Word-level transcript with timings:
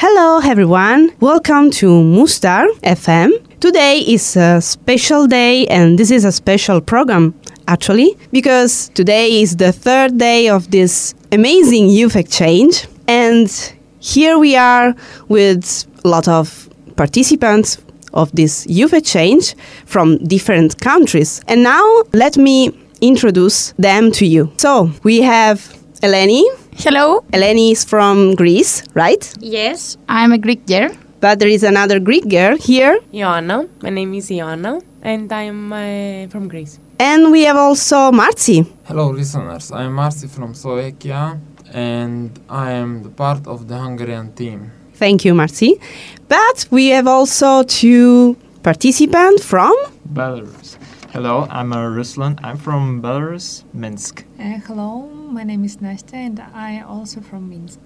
Hello, 0.00 0.38
everyone. 0.44 1.10
Welcome 1.18 1.72
to 1.72 1.86
Mustar 1.86 2.68
FM. 2.84 3.32
Today 3.58 3.98
is 3.98 4.36
a 4.36 4.60
special 4.60 5.26
day, 5.26 5.66
and 5.66 5.98
this 5.98 6.12
is 6.12 6.24
a 6.24 6.30
special 6.30 6.80
program, 6.80 7.34
actually, 7.66 8.16
because 8.30 8.90
today 8.90 9.42
is 9.42 9.56
the 9.56 9.72
third 9.72 10.16
day 10.16 10.48
of 10.48 10.70
this 10.70 11.16
amazing 11.32 11.88
youth 11.88 12.14
exchange. 12.14 12.86
And 13.08 13.50
here 13.98 14.38
we 14.38 14.54
are 14.54 14.94
with 15.26 15.84
a 16.04 16.08
lot 16.08 16.28
of 16.28 16.70
participants 16.94 17.78
of 18.14 18.30
this 18.30 18.68
youth 18.68 18.92
exchange 18.92 19.56
from 19.84 20.18
different 20.18 20.80
countries. 20.80 21.40
And 21.48 21.64
now 21.64 22.04
let 22.12 22.36
me 22.36 22.70
introduce 23.00 23.72
them 23.72 24.12
to 24.12 24.24
you. 24.24 24.52
So 24.58 24.92
we 25.02 25.22
have 25.22 25.58
Eleni. 26.04 26.44
Hello. 26.80 27.24
Eleni 27.32 27.72
is 27.72 27.84
from 27.84 28.36
Greece, 28.36 28.84
right? 28.94 29.34
Yes, 29.40 29.96
I'm 30.08 30.30
a 30.32 30.38
Greek 30.38 30.64
girl. 30.64 30.90
But 31.20 31.40
there 31.40 31.48
is 31.48 31.64
another 31.64 31.98
Greek 31.98 32.28
girl 32.28 32.56
here. 32.56 33.00
Ioanna. 33.12 33.68
My 33.82 33.90
name 33.90 34.14
is 34.14 34.30
Ioanna, 34.30 34.80
and 35.02 35.32
I'm 35.32 35.72
uh, 35.72 36.28
from 36.28 36.46
Greece. 36.46 36.78
And 37.00 37.32
we 37.32 37.42
have 37.46 37.56
also 37.56 38.12
Marci. 38.12 38.64
Hello, 38.84 39.10
listeners. 39.10 39.72
I'm 39.72 39.96
Marci 39.96 40.30
from 40.30 40.54
Slovakia, 40.54 41.40
and 41.72 42.38
I 42.48 42.70
am 42.70 43.02
the 43.02 43.10
part 43.10 43.48
of 43.48 43.66
the 43.66 43.76
Hungarian 43.76 44.32
team. 44.34 44.70
Thank 44.94 45.24
you, 45.24 45.34
Marci. 45.34 45.80
But 46.28 46.68
we 46.70 46.88
have 46.90 47.08
also 47.08 47.64
two 47.64 48.36
participants 48.62 49.44
from 49.44 49.74
Belarus. 50.12 50.67
Hello, 51.12 51.46
I'm 51.48 51.72
uh, 51.72 51.78
Ruslan. 51.78 52.38
I'm 52.44 52.58
from 52.58 53.00
Belarus, 53.00 53.64
Minsk. 53.72 54.26
Uh, 54.38 54.58
hello, 54.66 55.08
my 55.08 55.42
name 55.42 55.64
is 55.64 55.78
Nastya 55.78 56.18
and 56.18 56.38
I 56.38 56.82
also 56.82 57.22
from 57.22 57.48
Minsk. 57.48 57.80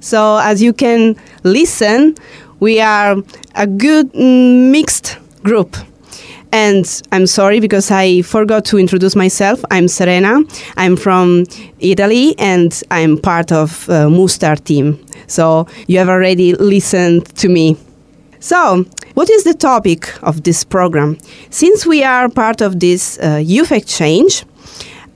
So, 0.00 0.38
as 0.38 0.62
you 0.62 0.72
can 0.72 1.16
listen, 1.42 2.14
we 2.58 2.80
are 2.80 3.16
a 3.54 3.66
good 3.66 4.10
mm, 4.14 4.70
mixed 4.70 5.18
group. 5.42 5.76
And 6.50 6.86
I'm 7.12 7.26
sorry 7.26 7.60
because 7.60 7.90
I 7.90 8.22
forgot 8.22 8.64
to 8.66 8.78
introduce 8.78 9.14
myself. 9.14 9.62
I'm 9.70 9.86
Serena. 9.86 10.40
I'm 10.78 10.96
from 10.96 11.44
Italy 11.78 12.34
and 12.38 12.82
I'm 12.90 13.18
part 13.18 13.52
of 13.52 13.86
uh, 13.90 14.06
Mustar 14.06 14.58
team. 14.64 15.04
So 15.26 15.66
you 15.88 15.98
have 15.98 16.08
already 16.08 16.54
listened 16.54 17.26
to 17.36 17.50
me. 17.50 17.76
So, 18.40 18.86
what 19.16 19.30
is 19.30 19.44
the 19.44 19.54
topic 19.54 20.12
of 20.22 20.42
this 20.42 20.62
program? 20.62 21.16
Since 21.48 21.86
we 21.86 22.04
are 22.04 22.28
part 22.28 22.60
of 22.60 22.80
this 22.80 23.18
uh, 23.18 23.36
youth 23.42 23.72
exchange, 23.72 24.44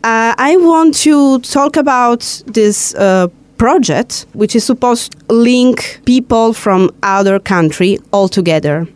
uh, 0.02 0.32
I 0.38 0.56
want 0.56 0.94
to 1.02 1.38
talk 1.40 1.76
about 1.76 2.20
this 2.46 2.94
uh, 2.94 3.28
project, 3.58 4.24
which 4.32 4.56
is 4.56 4.64
supposed 4.64 5.12
to 5.12 5.34
link 5.34 6.00
people 6.06 6.54
from 6.54 6.90
other 7.02 7.38
country 7.38 7.98
all 8.10 8.28
together. 8.28 8.88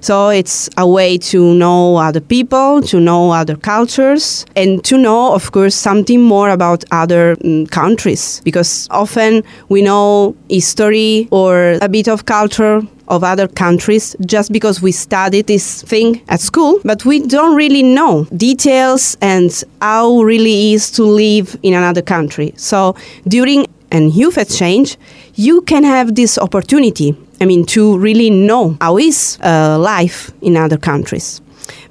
So 0.00 0.30
it's 0.30 0.70
a 0.78 0.88
way 0.88 1.18
to 1.18 1.54
know 1.54 1.96
other 1.96 2.20
people, 2.20 2.80
to 2.82 2.98
know 2.98 3.32
other 3.32 3.56
cultures, 3.56 4.46
and 4.56 4.82
to 4.84 4.96
know, 4.96 5.34
of 5.34 5.52
course, 5.52 5.74
something 5.74 6.22
more 6.22 6.48
about 6.48 6.82
other 6.90 7.36
mm, 7.36 7.70
countries. 7.70 8.40
Because 8.42 8.88
often 8.90 9.42
we 9.68 9.82
know 9.82 10.34
history 10.48 11.28
or 11.30 11.76
a 11.82 11.88
bit 11.90 12.08
of 12.08 12.24
culture 12.24 12.80
of 13.08 13.22
other 13.22 13.48
countries 13.48 14.16
just 14.26 14.52
because 14.52 14.82
we 14.82 14.92
studied 14.92 15.46
this 15.46 15.82
thing 15.82 16.22
at 16.28 16.40
school, 16.40 16.80
but 16.84 17.04
we 17.04 17.20
don't 17.20 17.56
really 17.56 17.82
know 17.82 18.26
details 18.36 19.16
and 19.20 19.64
how 19.80 20.20
really 20.22 20.72
is 20.72 20.90
to 20.92 21.04
live 21.04 21.56
in 21.62 21.74
another 21.74 22.02
country. 22.02 22.52
So 22.56 22.96
during 23.28 23.66
an 23.90 24.10
youth 24.10 24.38
exchange, 24.38 24.96
you 25.34 25.62
can 25.62 25.84
have 25.84 26.14
this 26.14 26.38
opportunity. 26.38 27.16
I 27.40 27.44
mean, 27.44 27.64
to 27.66 27.98
really 27.98 28.30
know 28.30 28.76
how 28.80 28.98
is 28.98 29.38
uh, 29.42 29.78
life 29.78 30.32
in 30.40 30.56
other 30.56 30.78
countries. 30.78 31.40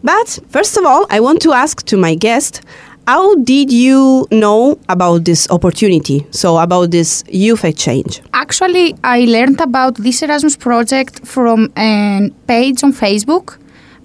But 0.04 0.40
first 0.50 0.78
of 0.78 0.86
all, 0.86 1.06
I 1.10 1.20
want 1.20 1.42
to 1.42 1.54
ask 1.54 1.86
to 1.86 1.98
my 1.98 2.16
guest, 2.16 2.62
how 3.08 3.36
did 3.36 3.72
you 3.72 4.28
know 4.32 4.80
about 4.90 5.26
this 5.26 5.50
opportunity? 5.50 6.26
So 6.32 6.58
about 6.58 6.92
this 6.92 7.24
youth 7.30 7.64
exchange? 7.64 8.22
Actually, 8.34 8.96
I 9.04 9.26
learned 9.26 9.62
about 9.62 9.96
this 9.96 10.22
Erasmus 10.24 10.56
project 10.58 11.26
from 11.26 11.72
a 11.78 12.32
page 12.48 12.84
on 12.84 12.94
Facebook. 12.94 13.58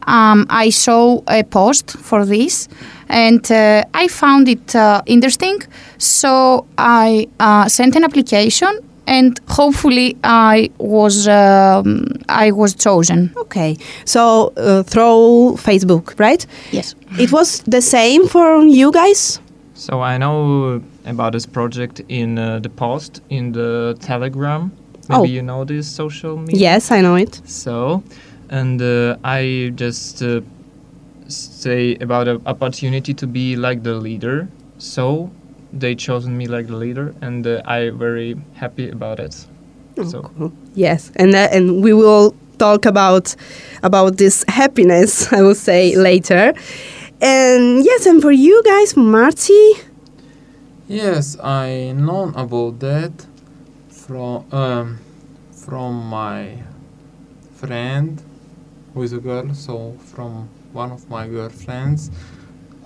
Um, 0.06 0.46
I 0.50 0.70
saw 0.70 1.22
a 1.28 1.42
post 1.44 1.92
for 1.92 2.24
this 2.24 2.68
and 3.08 3.50
uh, 3.50 3.84
I 3.94 4.08
found 4.08 4.48
it 4.48 4.74
uh, 4.74 5.02
interesting. 5.06 5.62
So 5.98 6.66
I 6.78 7.28
uh, 7.38 7.68
sent 7.68 7.96
an 7.96 8.04
application 8.04 8.80
and 9.10 9.38
hopefully 9.48 10.16
I 10.24 10.70
was 10.78 11.26
um, 11.28 12.06
I 12.28 12.52
was 12.52 12.74
chosen. 12.74 13.30
Okay, 13.36 13.76
so 14.04 14.52
uh, 14.56 14.82
through 14.84 15.56
Facebook, 15.58 16.18
right? 16.18 16.46
Yes. 16.72 16.94
It 17.18 17.30
was 17.32 17.60
the 17.66 17.80
same 17.82 18.28
for 18.28 18.62
you 18.62 18.90
guys. 18.92 19.40
So 19.74 20.00
I 20.00 20.18
know 20.18 20.80
about 21.06 21.32
this 21.32 21.46
project 21.46 22.00
in 22.08 22.38
uh, 22.38 22.60
the 22.62 22.68
post 22.70 23.20
in 23.28 23.52
the 23.52 23.96
Telegram. 24.00 24.70
Maybe 25.08 25.20
Oh. 25.20 25.24
you 25.24 25.42
know 25.42 25.64
this 25.64 25.88
social 25.96 26.36
media. 26.36 26.60
Yes, 26.72 26.90
I 26.92 27.00
know 27.02 27.16
it. 27.16 27.40
So, 27.44 28.02
and 28.48 28.80
uh, 28.80 29.16
I 29.24 29.72
just 29.74 30.22
uh, 30.22 30.40
say 31.28 31.96
about 32.00 32.28
an 32.28 32.40
opportunity 32.46 33.14
to 33.14 33.26
be 33.26 33.56
like 33.56 33.82
the 33.82 33.94
leader. 33.94 34.46
So 34.78 35.30
they 35.72 35.94
chosen 35.94 36.36
me 36.36 36.46
like 36.46 36.66
the 36.66 36.76
leader, 36.76 37.14
and 37.20 37.46
uh, 37.46 37.62
I 37.64 37.90
very 37.90 38.36
happy 38.54 38.90
about 38.90 39.20
it. 39.20 39.46
So 40.08 40.52
Yes, 40.74 41.12
and 41.16 41.34
uh, 41.34 41.48
and 41.52 41.82
we 41.82 41.92
will 41.92 42.34
talk 42.58 42.86
about 42.86 43.34
about 43.82 44.16
this 44.16 44.44
happiness. 44.48 45.32
I 45.38 45.42
will 45.42 45.54
say 45.54 45.96
later. 45.96 46.54
And 47.20 47.84
yes, 47.84 48.06
and 48.06 48.22
for 48.22 48.32
you 48.32 48.62
guys, 48.64 48.96
Marty. 48.96 49.72
Yes, 50.88 51.38
I 51.38 51.92
known 51.92 52.34
about 52.34 52.80
that 52.80 53.26
from 53.90 54.44
um, 54.52 54.98
from 55.52 56.06
my 56.08 56.62
friend 57.54 58.22
who 58.94 59.02
is 59.02 59.12
a 59.12 59.18
girl. 59.18 59.54
So 59.54 59.96
from 60.12 60.48
one 60.72 60.92
of 60.92 61.08
my 61.10 61.26
girlfriends, 61.28 62.10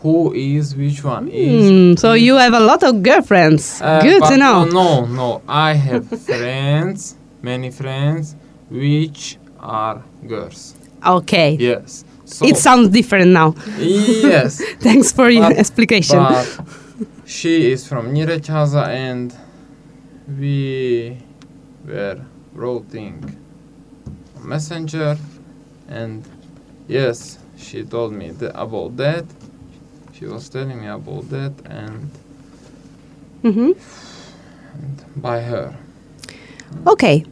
who 0.05 0.35
is 0.35 0.77
which 0.77 1.03
one 1.03 1.29
is. 1.29 1.71
Hmm, 1.71 1.97
so 1.97 2.13
you 2.13 2.37
have 2.37 2.53
a 2.53 2.61
lot 2.61 2.83
of 2.85 3.03
girlfriends. 3.03 3.81
Uh, 3.81 4.03
Good 4.03 4.23
to 4.25 4.37
know. 4.37 4.65
No, 4.67 5.07
no, 5.07 5.07
no. 5.07 5.43
I 5.49 5.73
have 5.73 6.05
friends, 6.29 7.17
many 7.43 7.71
friends, 7.71 8.37
which 8.71 9.39
are 9.61 10.03
girls. 10.29 10.75
Okay. 11.05 11.57
Yes. 11.59 12.05
So 12.27 12.45
It 12.47 12.57
sounds 12.59 12.91
different 12.91 13.31
now. 13.33 13.55
yes. 13.79 14.61
Thanks 14.81 15.11
for 15.11 15.31
your 15.31 15.49
But- 15.49 15.57
explication. 15.59 16.19
But 16.19 16.47
she 17.25 17.73
is 17.73 17.89
from 17.89 18.13
Nyíregyháza 18.15 18.87
and 18.89 19.35
we 20.39 21.17
were 21.87 22.21
writing 22.55 23.25
messenger 24.43 25.17
and 25.89 26.23
yes, 26.89 27.39
she 27.57 27.85
told 27.85 28.13
me 28.13 28.33
th- 28.39 28.53
about 28.55 28.97
that. 28.99 29.25
She 30.15 30.27
was 30.27 30.49
telling 30.49 30.81
me 30.81 30.87
about 30.87 31.29
that 31.31 31.53
and, 31.67 32.11
hmm 33.43 33.73
and 34.75 35.05
by 35.17 35.41
her. 35.41 35.77
Okay. 36.87 37.25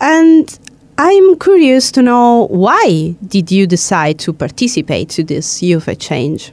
And 0.00 0.58
I'm 0.96 1.38
curious 1.40 1.90
to 1.92 2.02
know 2.02 2.46
why 2.50 3.16
did 3.26 3.50
you 3.50 3.66
decide 3.66 4.20
to 4.20 4.32
participate 4.32 5.08
to 5.10 5.24
this 5.24 5.60
youth 5.60 5.88
exchange? 5.88 6.52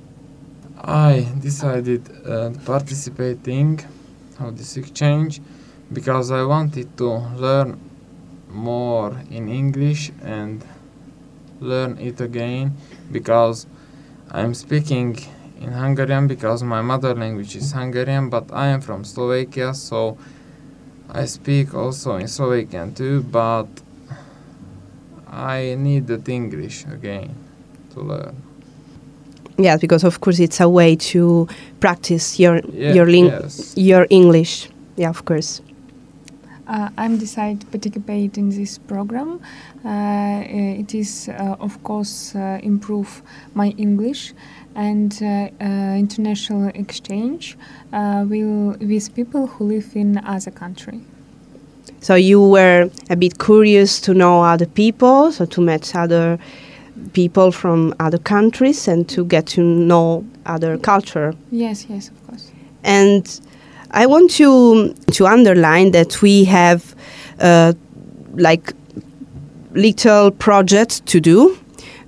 I 0.83 1.27
decided 1.39 2.09
uh, 2.25 2.49
participating 2.65 3.81
of 4.39 4.57
this 4.57 4.77
exchange 4.77 5.41
because 5.93 6.31
I 6.31 6.43
wanted 6.43 6.97
to 6.97 7.09
learn 7.37 7.79
more 8.49 9.15
in 9.29 9.47
English 9.47 10.11
and 10.23 10.65
learn 11.59 11.99
it 11.99 12.19
again 12.19 12.75
because 13.11 13.67
I'm 14.31 14.55
speaking 14.55 15.19
in 15.61 15.71
Hungarian 15.71 16.27
because 16.27 16.63
my 16.63 16.81
mother 16.81 17.13
language 17.13 17.55
is 17.55 17.71
Hungarian 17.71 18.29
but 18.29 18.51
I 18.51 18.67
am 18.67 18.81
from 18.81 19.03
Slovakia 19.03 19.73
so 19.73 20.17
I 21.13 21.25
speak 21.25 21.73
also 21.73 22.15
in 22.17 22.27
Slovakian 22.27 22.93
too 22.93 23.21
but 23.23 23.67
I 25.31 25.75
need 25.77 26.07
that 26.07 26.27
English 26.27 26.85
again 26.91 27.33
to 27.93 28.01
learn. 28.01 28.35
Yes, 29.57 29.79
because 29.79 30.03
of 30.03 30.19
course 30.19 30.39
it's 30.39 30.59
a 30.59 30.67
way 30.67 30.95
to 31.13 31.47
practice 31.79 32.39
your 32.39 32.59
Yeah, 32.73 32.93
your 32.93 33.05
ling- 33.05 33.27
yes. 33.31 33.73
your 33.77 34.07
English. 34.09 34.69
Yeah, 34.97 35.09
of 35.09 35.23
course. 35.23 35.61
Uh, 36.67 36.89
I'm 36.97 37.17
decided 37.17 37.61
to 37.61 37.67
participate 37.67 38.37
in 38.37 38.49
this 38.49 38.77
program. 38.77 39.41
Uh, 39.83 40.43
it 40.45 40.93
is, 40.93 41.29
uh, 41.29 41.55
of 41.59 41.81
course, 41.83 42.35
uh, 42.35 42.59
improve 42.63 43.21
my 43.53 43.69
English 43.77 44.33
and 44.75 45.17
uh, 45.21 45.49
uh, 45.59 45.95
international 45.97 46.71
exchange 46.75 47.57
uh, 47.93 48.25
will, 48.27 48.75
with 48.79 49.13
people 49.15 49.47
who 49.47 49.65
live 49.65 49.95
in 49.95 50.17
other 50.19 50.51
country. 50.51 51.01
So 51.99 52.15
you 52.15 52.41
were 52.41 52.89
a 53.09 53.15
bit 53.15 53.37
curious 53.37 53.99
to 54.01 54.13
know 54.13 54.41
other 54.41 54.65
people, 54.65 55.31
so 55.31 55.45
to 55.45 55.61
meet 55.61 55.95
other 55.95 56.39
people 57.13 57.51
from 57.51 57.93
other 57.99 58.17
countries 58.17 58.87
and 58.87 59.07
to 59.09 59.25
get 59.25 59.47
to 59.47 59.61
know 59.61 60.25
other 60.45 60.77
culture. 60.77 61.33
Yes, 61.51 61.85
yes, 61.89 62.09
of 62.09 62.27
course. 62.27 62.51
And 62.83 63.39
I 63.91 64.05
want 64.05 64.31
to 64.31 64.93
to 65.11 65.27
underline 65.27 65.91
that 65.91 66.21
we 66.21 66.45
have 66.45 66.95
uh, 67.39 67.73
like 68.33 68.73
little 69.73 70.31
projects 70.31 70.99
to 71.01 71.19
do 71.19 71.57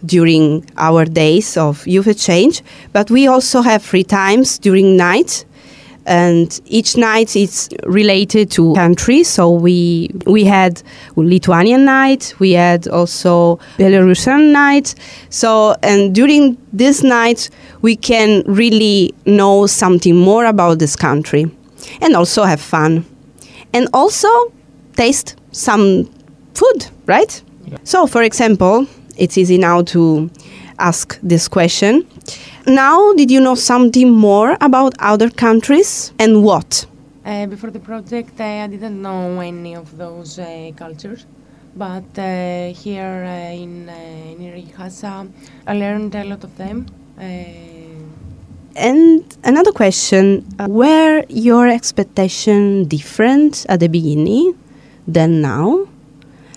during 0.06 0.65
our 0.77 1.06
days 1.06 1.57
of 1.57 1.85
youth 1.88 2.07
exchange, 2.07 2.62
but 2.91 3.09
we 3.09 3.27
also 3.27 3.62
have 3.62 3.81
free 3.81 4.03
times 4.03 4.59
during 4.59 4.97
night. 4.97 5.45
And 6.06 6.59
each 6.65 6.97
night 6.97 7.33
is 7.33 7.69
related 7.85 8.51
to 8.51 8.74
country. 8.74 9.24
So 9.24 9.50
we 9.51 10.09
we 10.25 10.44
had 10.44 10.81
Lithuanian 11.15 11.85
night, 11.85 12.33
we 12.39 12.51
had 12.51 12.89
also 12.89 13.57
Belarusian 13.77 14.51
night. 14.51 14.95
So 15.30 15.75
and 15.81 16.13
during 16.13 16.57
this 16.74 17.03
night 17.03 17.50
we 17.81 17.95
can 17.95 18.44
really 18.45 19.13
know 19.25 19.65
something 19.65 20.18
more 20.18 20.44
about 20.45 20.80
this 20.80 20.97
country, 20.97 21.50
and 22.01 22.15
also 22.15 22.44
have 22.44 22.62
fun, 22.62 23.06
and 23.74 23.88
also 23.94 24.30
taste 24.95 25.35
some 25.51 26.06
food, 26.53 26.88
right? 27.06 27.41
So, 27.83 28.07
for 28.07 28.24
example, 28.24 28.88
it's 29.18 29.38
easy 29.38 29.57
now 29.57 29.81
to 29.83 30.30
ask 30.80 31.19
this 31.24 31.47
question. 31.47 32.07
Now, 32.68 33.13
did 33.13 33.31
you 33.31 33.41
know 33.41 33.56
something 33.56 34.09
more 34.12 34.57
about 34.62 34.94
other 35.00 35.30
countries 35.30 36.13
and 36.19 36.44
what? 36.44 36.85
Uh, 37.25 37.45
before 37.47 37.71
the 37.71 37.80
project, 37.80 38.39
uh, 38.39 38.44
I 38.44 38.68
didn't 38.68 39.01
know 39.01 39.39
any 39.39 39.75
of 39.75 39.97
those 39.97 40.39
uh, 40.39 40.71
cultures, 40.75 41.25
but 41.75 42.18
uh, 42.18 42.74
here 42.74 43.24
uh, 43.25 43.53
in 43.53 43.89
uh, 43.89 43.94
in 44.31 44.38
Nyíregyháza, 44.39 45.31
I 45.65 45.74
learned 45.74 46.15
a 46.15 46.24
lot 46.25 46.44
of 46.44 46.56
them. 46.57 46.85
And 48.75 49.23
another 49.43 49.71
question 49.71 50.45
uh, 50.59 50.67
were 50.67 51.23
your 51.29 51.67
expectation 51.67 52.85
different 52.85 53.65
at 53.69 53.79
the 53.79 53.87
beginning 53.87 54.57
than 55.07 55.41
now? 55.41 55.87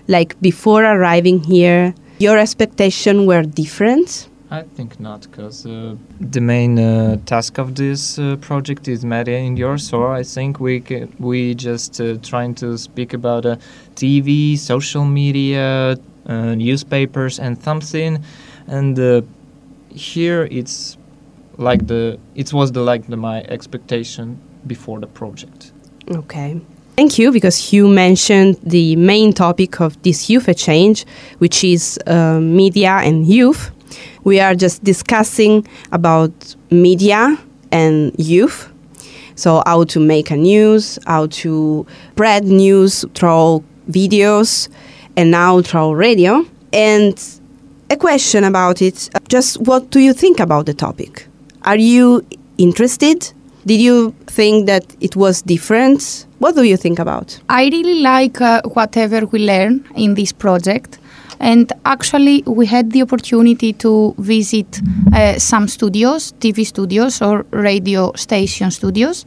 Like 0.07 0.39
before 0.41 0.83
arriving 0.83 1.43
here, 1.43 1.93
your 2.17 2.39
expectation 2.39 3.27
were 3.27 3.43
different? 3.43 4.29
I 4.49 4.61
think 4.61 4.99
not, 4.99 5.29
because 5.29 5.65
uh, 5.65 5.95
the 6.21 6.39
main 6.39 6.79
uh, 6.79 7.17
task 7.25 7.57
of 7.57 7.75
this 7.75 8.17
uh, 8.17 8.37
project 8.37 8.87
is 8.87 9.03
media 9.03 9.39
in 9.39 9.57
your 9.57 9.77
so 9.77 10.07
I 10.07 10.23
think 10.23 10.61
we 10.61 10.81
we 11.19 11.53
just 11.53 11.99
uh, 11.99 12.15
trying 12.23 12.55
to 12.55 12.77
speak 12.77 13.13
about 13.13 13.45
uh, 13.45 13.57
TV, 13.95 14.57
social 14.57 15.03
media, 15.03 15.97
uh, 16.27 16.55
newspapers, 16.55 17.39
and 17.39 17.61
something, 17.61 18.23
and 18.67 19.25
here 19.89 20.47
it's 20.49 20.97
like 21.57 21.87
the 21.87 22.19
it 22.35 22.53
was 22.53 22.71
the 22.71 22.81
like 22.81 23.07
the, 23.07 23.17
my 23.17 23.41
expectation 23.43 24.39
before 24.65 24.99
the 24.99 25.07
project. 25.07 25.73
Okay. 26.09 26.59
Thank 26.95 27.19
you, 27.19 27.31
because 27.31 27.71
you 27.71 27.87
mentioned 27.87 28.57
the 28.63 28.95
main 28.95 29.31
topic 29.31 29.79
of 29.79 30.01
this 30.01 30.31
youth 30.31 30.49
exchange, 30.49 31.05
which 31.37 31.63
is 31.63 31.99
uh, 32.07 32.39
media 32.39 33.01
and 33.03 33.27
youth. 33.27 33.69
We 34.23 34.39
are 34.39 34.55
just 34.55 34.83
discussing 34.83 35.67
about 35.91 36.55
media 36.71 37.37
and 37.71 38.15
youth. 38.17 38.71
So, 39.35 39.61
how 39.67 39.83
to 39.83 39.99
make 39.99 40.31
a 40.31 40.37
news, 40.37 40.97
how 41.05 41.27
to 41.27 41.85
spread 42.13 42.45
news 42.45 43.05
through 43.13 43.63
videos, 43.91 44.67
and 45.15 45.29
now 45.29 45.61
through 45.61 45.93
radio. 45.93 46.47
And 46.73 47.13
a 47.91 47.95
question 47.95 48.43
about 48.43 48.81
it 48.81 49.09
just 49.29 49.61
what 49.61 49.91
do 49.91 49.99
you 49.99 50.13
think 50.13 50.39
about 50.39 50.65
the 50.65 50.73
topic? 50.73 51.27
Are 51.67 51.75
you 51.75 52.25
interested? 52.57 53.33
Did 53.65 53.81
you 53.81 54.15
think 54.27 54.67
that 54.67 54.85
it 55.01 55.17
was 55.17 55.41
different? 55.41 56.25
What 56.39 56.55
do 56.55 56.63
you 56.63 56.77
think 56.77 56.97
about? 56.97 57.37
I 57.49 57.65
really 57.65 57.99
like 57.99 58.39
uh, 58.39 58.61
whatever 58.73 59.25
we 59.25 59.39
learn 59.39 59.85
in 59.93 60.13
this 60.13 60.31
project. 60.31 60.97
And 61.41 61.73
actually, 61.83 62.41
we 62.47 62.67
had 62.67 62.91
the 62.91 63.01
opportunity 63.01 63.73
to 63.73 64.15
visit 64.17 64.79
uh, 65.13 65.39
some 65.39 65.67
studios, 65.67 66.31
TV 66.39 66.65
studios 66.65 67.21
or 67.21 67.45
radio 67.51 68.13
station 68.15 68.71
studios. 68.71 69.25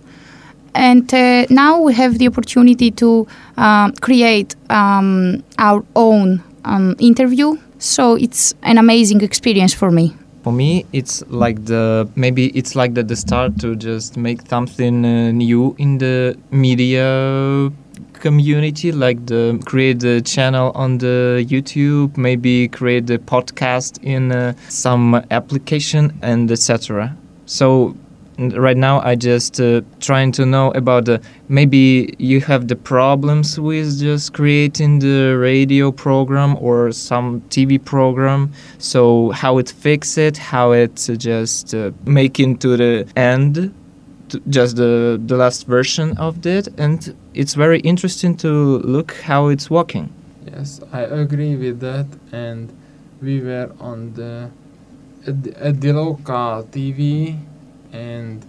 And 0.75 1.13
uh, 1.13 1.45
now 1.51 1.79
we 1.83 1.93
have 1.93 2.17
the 2.17 2.27
opportunity 2.27 2.91
to 2.93 3.27
um, 3.59 3.93
create 4.01 4.57
um, 4.71 5.45
our 5.59 5.85
own 5.95 6.43
um, 6.65 6.97
interview. 7.01 7.59
So 7.79 8.15
it's 8.15 8.55
an 8.63 8.79
amazing 8.79 9.21
experience 9.21 9.75
for 9.75 9.91
me. 9.91 10.15
For 10.43 10.53
me, 10.53 10.87
it's 10.93 11.23
like 11.29 11.67
the 11.67 12.09
maybe 12.17 12.47
it's 12.57 12.75
like 12.75 12.95
the, 12.95 13.03
the 13.03 13.17
start 13.17 13.59
to 13.61 13.77
just 13.77 14.17
make 14.17 14.49
something 14.49 15.05
uh, 15.05 15.33
new 15.33 15.75
in 15.79 15.99
the 15.99 16.39
media 16.51 17.71
community, 18.15 18.93
like 18.93 19.27
the 19.27 19.61
create 19.67 20.01
the 20.01 20.23
channel 20.23 20.73
on 20.75 20.99
the 20.99 21.45
YouTube, 21.49 22.17
maybe 22.17 22.69
create 22.69 23.07
the 23.07 23.19
podcast 23.19 24.03
in 24.03 24.33
uh, 24.33 24.55
some 24.69 25.15
application 25.31 26.19
and 26.23 26.51
etc. 26.51 27.17
So 27.47 27.95
right 28.41 28.77
now 28.77 29.01
I 29.01 29.15
just 29.17 29.61
uh, 29.61 29.83
trying 30.01 30.33
to 30.33 30.47
know 30.47 30.71
about 30.73 31.09
maybe 31.49 32.15
you 32.19 32.41
have 32.41 32.69
the 32.69 32.77
problems 32.77 33.61
with 33.61 34.01
just 34.01 34.33
creating 34.33 35.01
the 35.01 35.37
radio 35.37 35.93
program 35.93 36.57
or 36.61 36.93
some 36.93 37.43
TV 37.43 37.83
program. 37.83 38.53
So 38.79 39.31
how 39.31 39.59
it 39.59 39.71
fix 39.71 40.17
it 40.19 40.37
how 40.37 40.73
it 40.73 40.95
just 41.19 41.75
uh, 41.75 41.93
into 42.07 42.77
the 42.77 43.07
end 43.17 43.75
just 44.49 44.77
the 44.77 45.21
the 45.27 45.37
last 45.37 45.67
version 45.67 46.17
of 46.19 46.47
it. 46.47 46.69
And 46.79 47.15
it's 47.35 47.55
very 47.55 47.81
interesting 47.81 48.37
to 48.39 48.79
look 48.79 49.13
how 49.23 49.49
it's 49.49 49.71
working. 49.71 50.13
Yes, 50.47 50.81
I 50.93 51.03
agree 51.03 51.57
with 51.57 51.81
that, 51.81 52.07
and 52.33 52.73
we 53.21 53.41
were 53.41 53.71
on 53.79 54.15
the, 54.15 54.51
at 55.27 55.81
the 55.81 55.93
local 55.93 56.65
TV, 56.71 57.39
and 57.93 58.45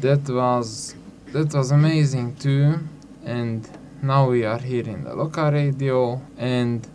that 0.00 0.28
was 0.28 0.94
that 1.32 1.54
was 1.54 1.70
amazing 1.70 2.36
too. 2.36 2.78
And 3.24 3.68
now 4.02 4.30
we 4.30 4.44
are 4.44 4.58
here 4.58 4.88
in 4.88 5.04
the 5.04 5.14
local 5.14 5.50
radio, 5.50 6.20
and 6.38 6.86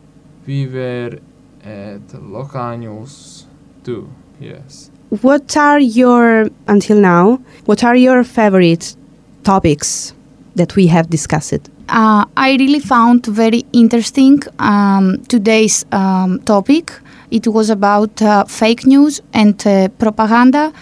we 0.48 0.68
were 0.68 1.20
at 1.64 2.14
local 2.22 2.78
news 2.78 3.46
too. 3.84 4.10
Yes. 4.40 4.92
What 5.22 5.56
are 5.56 5.80
your, 5.80 6.50
until 6.68 7.00
now, 7.00 7.40
what 7.66 7.84
are 7.84 7.96
your 7.96 8.24
favorite 8.24 8.96
topics 9.44 10.14
that 10.56 10.76
we 10.76 10.88
have 10.88 11.10
discussed? 11.10 11.70
Uh, 11.88 12.26
I 12.36 12.58
really 12.60 12.80
found 12.80 13.26
very 13.28 13.64
interesting 13.72 14.42
um, 14.60 15.24
today's 15.28 15.86
um, 15.92 16.40
topic. 16.42 16.92
It 17.30 17.48
was 17.48 17.70
about 17.70 18.22
uh, 18.22 18.46
fake 18.46 18.86
news 18.86 19.22
and 19.34 19.56
uh, 19.68 19.90
propaganda, 19.90 20.74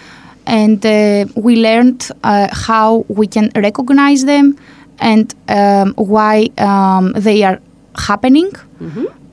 and 0.46 0.86
uh, 0.86 1.26
we 1.36 1.56
learned 1.56 2.10
uh, 2.24 2.48
how 2.52 3.06
we 3.08 3.28
can 3.28 3.50
recognize 3.56 4.26
them 4.26 4.58
and 5.00 5.34
um, 5.50 5.94
why 5.96 6.50
um, 6.58 7.14
they 7.14 7.44
are 7.44 7.60
happening 8.08 8.52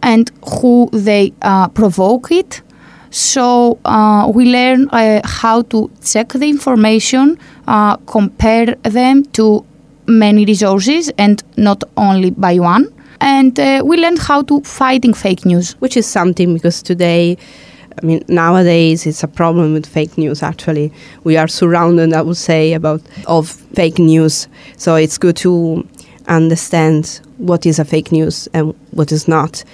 and 0.02 0.30
who 0.60 0.88
they 0.92 1.32
uh, 1.42 1.68
provoke 1.68 2.30
it. 2.32 2.62
So 3.10 3.78
uh, 3.84 4.30
we 4.32 4.44
learn 4.46 4.88
uh, 4.90 5.20
how 5.24 5.62
to 5.62 5.90
check 6.04 6.28
the 6.28 6.48
information, 6.48 7.38
uh, 7.66 7.96
compare 8.06 8.76
them 8.82 9.24
to 9.32 9.64
many 10.06 10.44
resources 10.44 11.10
and 11.18 11.42
not 11.56 11.82
only 11.96 12.30
by 12.30 12.58
one. 12.58 12.86
And 13.20 13.58
uh, 13.58 13.82
we 13.84 13.96
learned 13.98 14.20
how 14.20 14.42
to 14.42 14.60
fighting 14.62 15.12
fake 15.12 15.44
news. 15.44 15.72
Which 15.80 15.96
is 15.96 16.06
something 16.06 16.54
because 16.54 16.82
today, 16.82 17.36
I 18.00 18.06
mean, 18.06 18.24
nowadays 18.28 19.06
it's 19.06 19.22
a 19.22 19.28
problem 19.28 19.72
with 19.72 19.86
fake 19.86 20.16
news. 20.16 20.42
Actually, 20.42 20.92
we 21.24 21.36
are 21.36 21.48
surrounded, 21.48 22.12
I 22.12 22.22
would 22.22 22.36
say, 22.36 22.72
about 22.72 23.02
of 23.26 23.48
fake 23.48 23.98
news. 23.98 24.48
So 24.76 24.94
it's 24.94 25.18
good 25.18 25.36
to 25.38 25.86
understand 26.28 27.20
what 27.38 27.66
is 27.66 27.78
a 27.78 27.84
fake 27.84 28.12
news 28.12 28.48
and 28.54 28.74
what 28.92 29.12
is 29.12 29.26
not. 29.28 29.64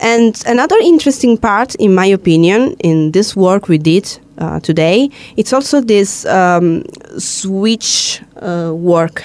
And 0.00 0.42
another 0.46 0.76
interesting 0.82 1.36
part, 1.36 1.74
in 1.74 1.94
my 1.94 2.06
opinion, 2.06 2.74
in 2.80 3.12
this 3.12 3.36
work 3.36 3.68
we 3.68 3.76
did 3.76 4.18
uh, 4.38 4.58
today, 4.60 5.10
it's 5.36 5.52
also 5.52 5.80
this 5.82 6.24
um, 6.24 6.84
switch 7.18 8.22
uh, 8.36 8.72
work. 8.74 9.24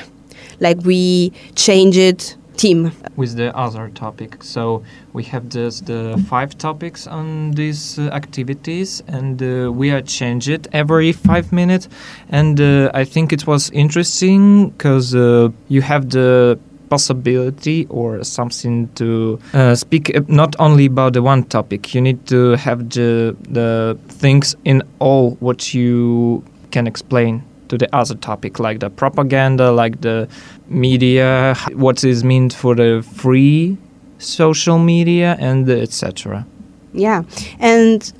Like 0.60 0.78
we 0.84 1.32
changed 1.56 2.36
team. 2.58 2.92
with 3.16 3.36
the 3.36 3.56
other 3.56 3.90
topic. 3.90 4.44
So 4.44 4.84
we 5.14 5.24
have 5.24 5.50
this, 5.50 5.82
the 5.82 6.24
five 6.30 6.58
topics 6.58 7.08
on 7.08 7.52
these 7.52 8.00
uh, 8.00 8.10
activities, 8.12 9.02
and 9.08 9.42
uh, 9.42 9.72
we 9.72 9.92
are 9.92 10.02
change 10.02 10.50
it 10.50 10.68
every 10.74 11.12
five 11.12 11.52
minutes. 11.52 11.88
And 12.30 12.60
uh, 12.60 12.92
I 12.94 13.04
think 13.06 13.32
it 13.32 13.48
was 13.48 13.70
interesting 13.72 14.70
because 14.70 15.16
uh, 15.16 15.50
you 15.68 15.82
have 15.82 16.10
the 16.10 16.60
possibility 16.90 17.88
or 17.90 18.24
something 18.24 18.88
to 18.96 19.40
uh, 19.54 19.76
speak 19.76 20.12
not 20.30 20.56
only 20.60 20.86
about 20.86 21.14
the 21.14 21.22
one 21.22 21.44
topic. 21.44 21.94
You 21.96 22.02
need 22.02 22.26
to 22.28 22.56
have 22.58 22.90
the 22.90 23.36
the 23.50 23.98
things 24.08 24.56
in 24.66 24.84
all 25.00 25.32
what 25.40 25.74
you 25.74 26.44
can 26.72 26.88
explain 26.88 27.44
to 27.78 27.86
the 27.86 27.96
other 27.96 28.16
topic, 28.16 28.60
like 28.60 28.80
the 28.80 28.90
propaganda, 28.90 29.72
like 29.72 30.02
the 30.02 30.28
media, 30.68 31.56
what 31.74 32.04
is 32.04 32.24
meant 32.24 32.54
for 32.54 32.76
the 32.76 33.06
free 33.16 33.78
social 34.18 34.80
media, 34.80 35.36
and 35.40 35.70
etc. 35.70 36.46
Yeah, 36.94 37.24
and 37.60 38.14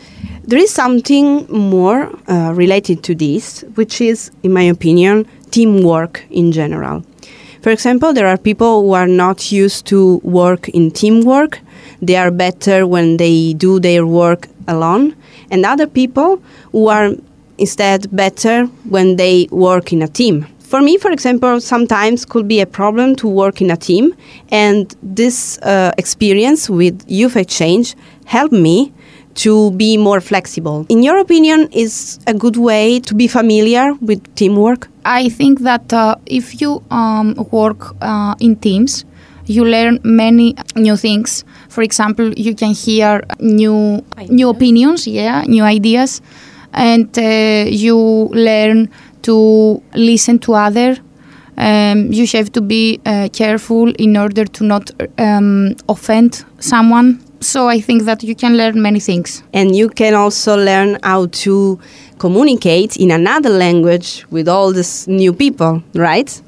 there 0.44 0.60
is 0.60 0.72
something 0.72 1.48
more 1.48 2.10
uh, 2.28 2.52
related 2.54 3.04
to 3.04 3.16
this, 3.16 3.64
which 3.76 4.02
is, 4.02 4.32
in 4.44 4.52
my 4.54 4.64
opinion, 4.64 5.26
teamwork 5.52 6.26
in 6.30 6.52
general. 6.52 7.04
For 7.62 7.72
example, 7.72 8.14
there 8.14 8.28
are 8.28 8.38
people 8.38 8.84
who 8.84 8.94
are 8.94 9.08
not 9.08 9.52
used 9.52 9.86
to 9.88 10.18
work 10.24 10.70
in 10.70 10.92
teamwork. 10.92 11.60
They 12.02 12.16
are 12.18 12.30
better 12.30 12.86
when 12.86 13.18
they 13.18 13.54
do 13.54 13.80
their 13.80 14.06
work 14.06 14.48
alone, 14.68 15.16
and 15.50 15.66
other 15.66 15.88
people 15.88 16.42
who 16.74 16.90
are 16.90 17.16
instead 17.58 18.14
better 18.16 18.66
when 18.90 19.16
they 19.16 19.48
work 19.52 19.94
in 19.94 20.02
a 20.02 20.08
team. 20.08 20.46
For 20.60 20.82
me, 20.82 20.98
for 20.98 21.12
example, 21.12 21.62
sometimes 21.62 22.26
could 22.26 22.48
be 22.48 22.60
a 22.60 22.66
problem 22.66 23.16
to 23.18 23.28
work 23.28 23.62
in 23.62 23.70
a 23.70 23.78
team, 23.78 24.16
and 24.50 24.94
this 25.04 25.60
uh, 25.60 25.92
experience 25.98 26.70
with 26.70 27.04
youth 27.08 27.36
exchange 27.38 27.96
helped 28.26 28.54
me 28.54 28.92
to 29.36 29.72
be 29.72 29.98
more 29.98 30.22
flexible. 30.22 30.86
In 30.90 31.04
your 31.04 31.20
opinion, 31.20 31.70
is 31.72 32.20
a 32.26 32.34
good 32.34 32.58
way 32.58 33.00
to 33.02 33.14
be 33.14 33.28
familiar 33.28 33.94
with 34.02 34.22
teamwork? 34.36 34.90
I 35.04 35.30
think 35.30 35.60
that 35.60 35.94
uh, 35.94 36.16
if 36.26 36.60
you 36.62 36.84
um, 36.90 37.36
work 37.52 37.96
uh, 38.02 38.36
in 38.40 38.56
teams, 38.56 39.06
you 39.46 39.64
learn 39.64 40.00
many 40.04 40.56
new 40.76 40.98
things. 40.98 41.44
For 41.70 41.84
example, 41.84 42.34
you 42.34 42.56
can 42.56 42.74
hear 42.74 43.22
new 43.40 44.04
new 44.30 44.50
opinions, 44.50 45.08
yeah, 45.08 45.44
new 45.44 45.64
ideas, 45.64 46.22
and 46.76 47.18
uh, 47.18 47.66
you 47.68 47.98
learn 48.32 48.90
to 49.24 49.82
listen 49.96 50.40
to 50.40 50.54
other. 50.54 50.98
Um, 51.58 52.12
you 52.12 52.28
have 52.28 52.52
to 52.52 52.62
be 52.62 53.00
uh, 53.06 53.30
careful 53.32 53.92
in 53.98 54.18
order 54.18 54.46
to 54.46 54.64
not 54.64 54.92
um, 55.18 55.76
offend 55.88 56.44
someone. 56.60 57.22
So 57.40 57.70
I 57.70 57.80
think 57.80 58.04
that 58.04 58.24
you 58.24 58.36
can 58.36 58.58
learn 58.58 58.82
many 58.82 59.00
things. 59.00 59.44
And 59.54 59.76
you 59.76 59.90
can 59.90 60.14
also 60.16 60.58
learn 60.58 61.00
how 61.04 61.28
to 61.28 61.80
communicate 62.20 62.98
in 62.98 63.12
another 63.12 63.50
language 63.50 64.26
with 64.32 64.50
all 64.50 64.74
these 64.74 65.08
new 65.08 65.32
people, 65.32 65.82
right? 65.94 66.42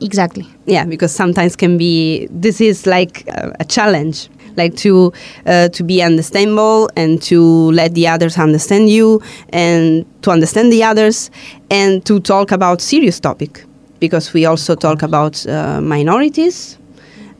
Exactly. 0.00 0.46
Yeah, 0.66 0.84
because 0.84 1.14
sometimes 1.14 1.56
can 1.56 1.78
be 1.78 2.26
this 2.30 2.60
is 2.60 2.86
like 2.86 3.26
a, 3.28 3.54
a 3.60 3.64
challenge, 3.64 4.28
like 4.56 4.76
to 4.76 5.12
uh, 5.46 5.68
to 5.68 5.82
be 5.82 6.02
understandable 6.02 6.88
and 6.96 7.22
to 7.22 7.70
let 7.72 7.94
the 7.94 8.06
others 8.08 8.38
understand 8.38 8.88
you 8.88 9.22
and 9.50 10.04
to 10.22 10.30
understand 10.30 10.72
the 10.72 10.82
others 10.82 11.30
and 11.70 12.04
to 12.06 12.20
talk 12.20 12.52
about 12.52 12.80
serious 12.80 13.20
topic. 13.20 13.64
Because 14.00 14.32
we 14.34 14.44
also 14.44 14.74
talk 14.74 15.02
about 15.02 15.46
uh, 15.46 15.80
minorities 15.80 16.78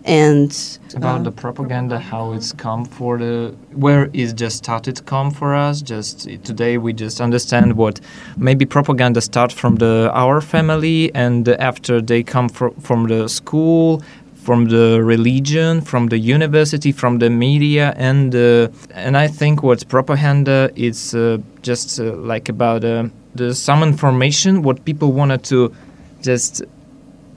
and 0.05 0.79
about 0.95 1.21
uh, 1.21 1.23
the 1.25 1.33
propaganda 1.33 1.99
how 1.99 2.33
it's 2.33 2.53
come 2.53 2.85
for 2.85 3.19
the 3.19 3.55
where 3.73 4.11
it 4.13 4.35
just 4.35 4.59
started 4.59 4.97
to 4.97 5.03
come 5.03 5.31
for 5.31 5.55
us. 5.55 5.81
Just 5.81 6.29
today 6.45 6.77
we 6.77 6.93
just 6.93 7.21
understand 7.21 7.77
what 7.77 8.01
maybe 8.37 8.67
propaganda 8.67 9.21
start 9.21 9.51
from 9.51 9.77
the 9.77 10.11
our 10.13 10.41
family 10.41 11.15
and 11.15 11.49
after 11.49 12.03
they 12.03 12.23
come 12.23 12.49
fro- 12.49 12.75
from 12.81 13.07
the 13.09 13.29
school 13.29 14.03
from 14.45 14.67
the 14.67 15.03
religion 15.03 15.81
from 15.81 16.09
the 16.09 16.19
university 16.19 16.93
from 16.93 17.19
the 17.19 17.31
media 17.31 17.95
and 17.97 18.35
uh, 18.35 18.69
and 18.91 19.17
i 19.17 19.27
think 19.27 19.63
what 19.63 19.89
propaganda 19.89 20.71
is 20.77 21.15
uh, 21.15 21.39
just 21.63 21.99
uh, 21.99 22.13
like 22.33 22.49
about 22.49 22.85
uh, 22.85 23.09
the 23.35 23.55
some 23.55 23.83
information 23.83 24.63
what 24.63 24.85
people 24.85 25.13
wanted 25.13 25.43
to 25.43 25.75
just 26.23 26.63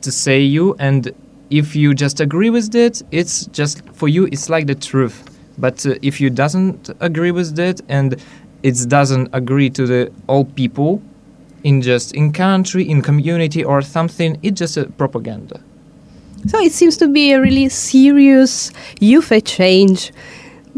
to 0.02 0.12
say 0.12 0.40
you 0.40 0.76
and 0.80 1.12
if 1.50 1.76
you 1.76 1.94
just 1.94 2.20
agree 2.20 2.50
with 2.50 2.76
it 2.76 3.02
it's 3.12 3.46
just 3.48 3.82
for 3.94 4.08
you 4.08 4.26
it's 4.32 4.50
like 4.50 4.68
the 4.68 4.76
truth. 4.76 5.24
But 5.58 5.86
uh, 5.86 5.96
if 6.02 6.22
you 6.22 6.30
doesn't 6.30 6.92
agree 7.00 7.32
with 7.32 7.58
it 7.58 7.82
and 7.90 8.16
it 8.64 8.76
doesn't 8.88 9.30
agree 9.34 9.70
to 9.72 9.88
the 9.88 10.12
all 10.28 10.46
people 10.46 11.02
in 11.64 11.82
just 11.82 12.14
in 12.14 12.32
country 12.32 12.88
in 12.88 13.02
community 13.02 13.64
or 13.64 13.82
something 13.82 14.38
it's 14.44 14.60
just 14.60 14.78
a 14.78 14.86
propaganda 14.86 15.60
So 16.48 16.60
it 16.62 16.72
seems 16.72 16.96
to 16.98 17.08
be 17.10 17.34
a 17.34 17.42
really 17.42 17.68
serious 17.68 18.72
youth 19.02 19.34
change, 19.44 20.14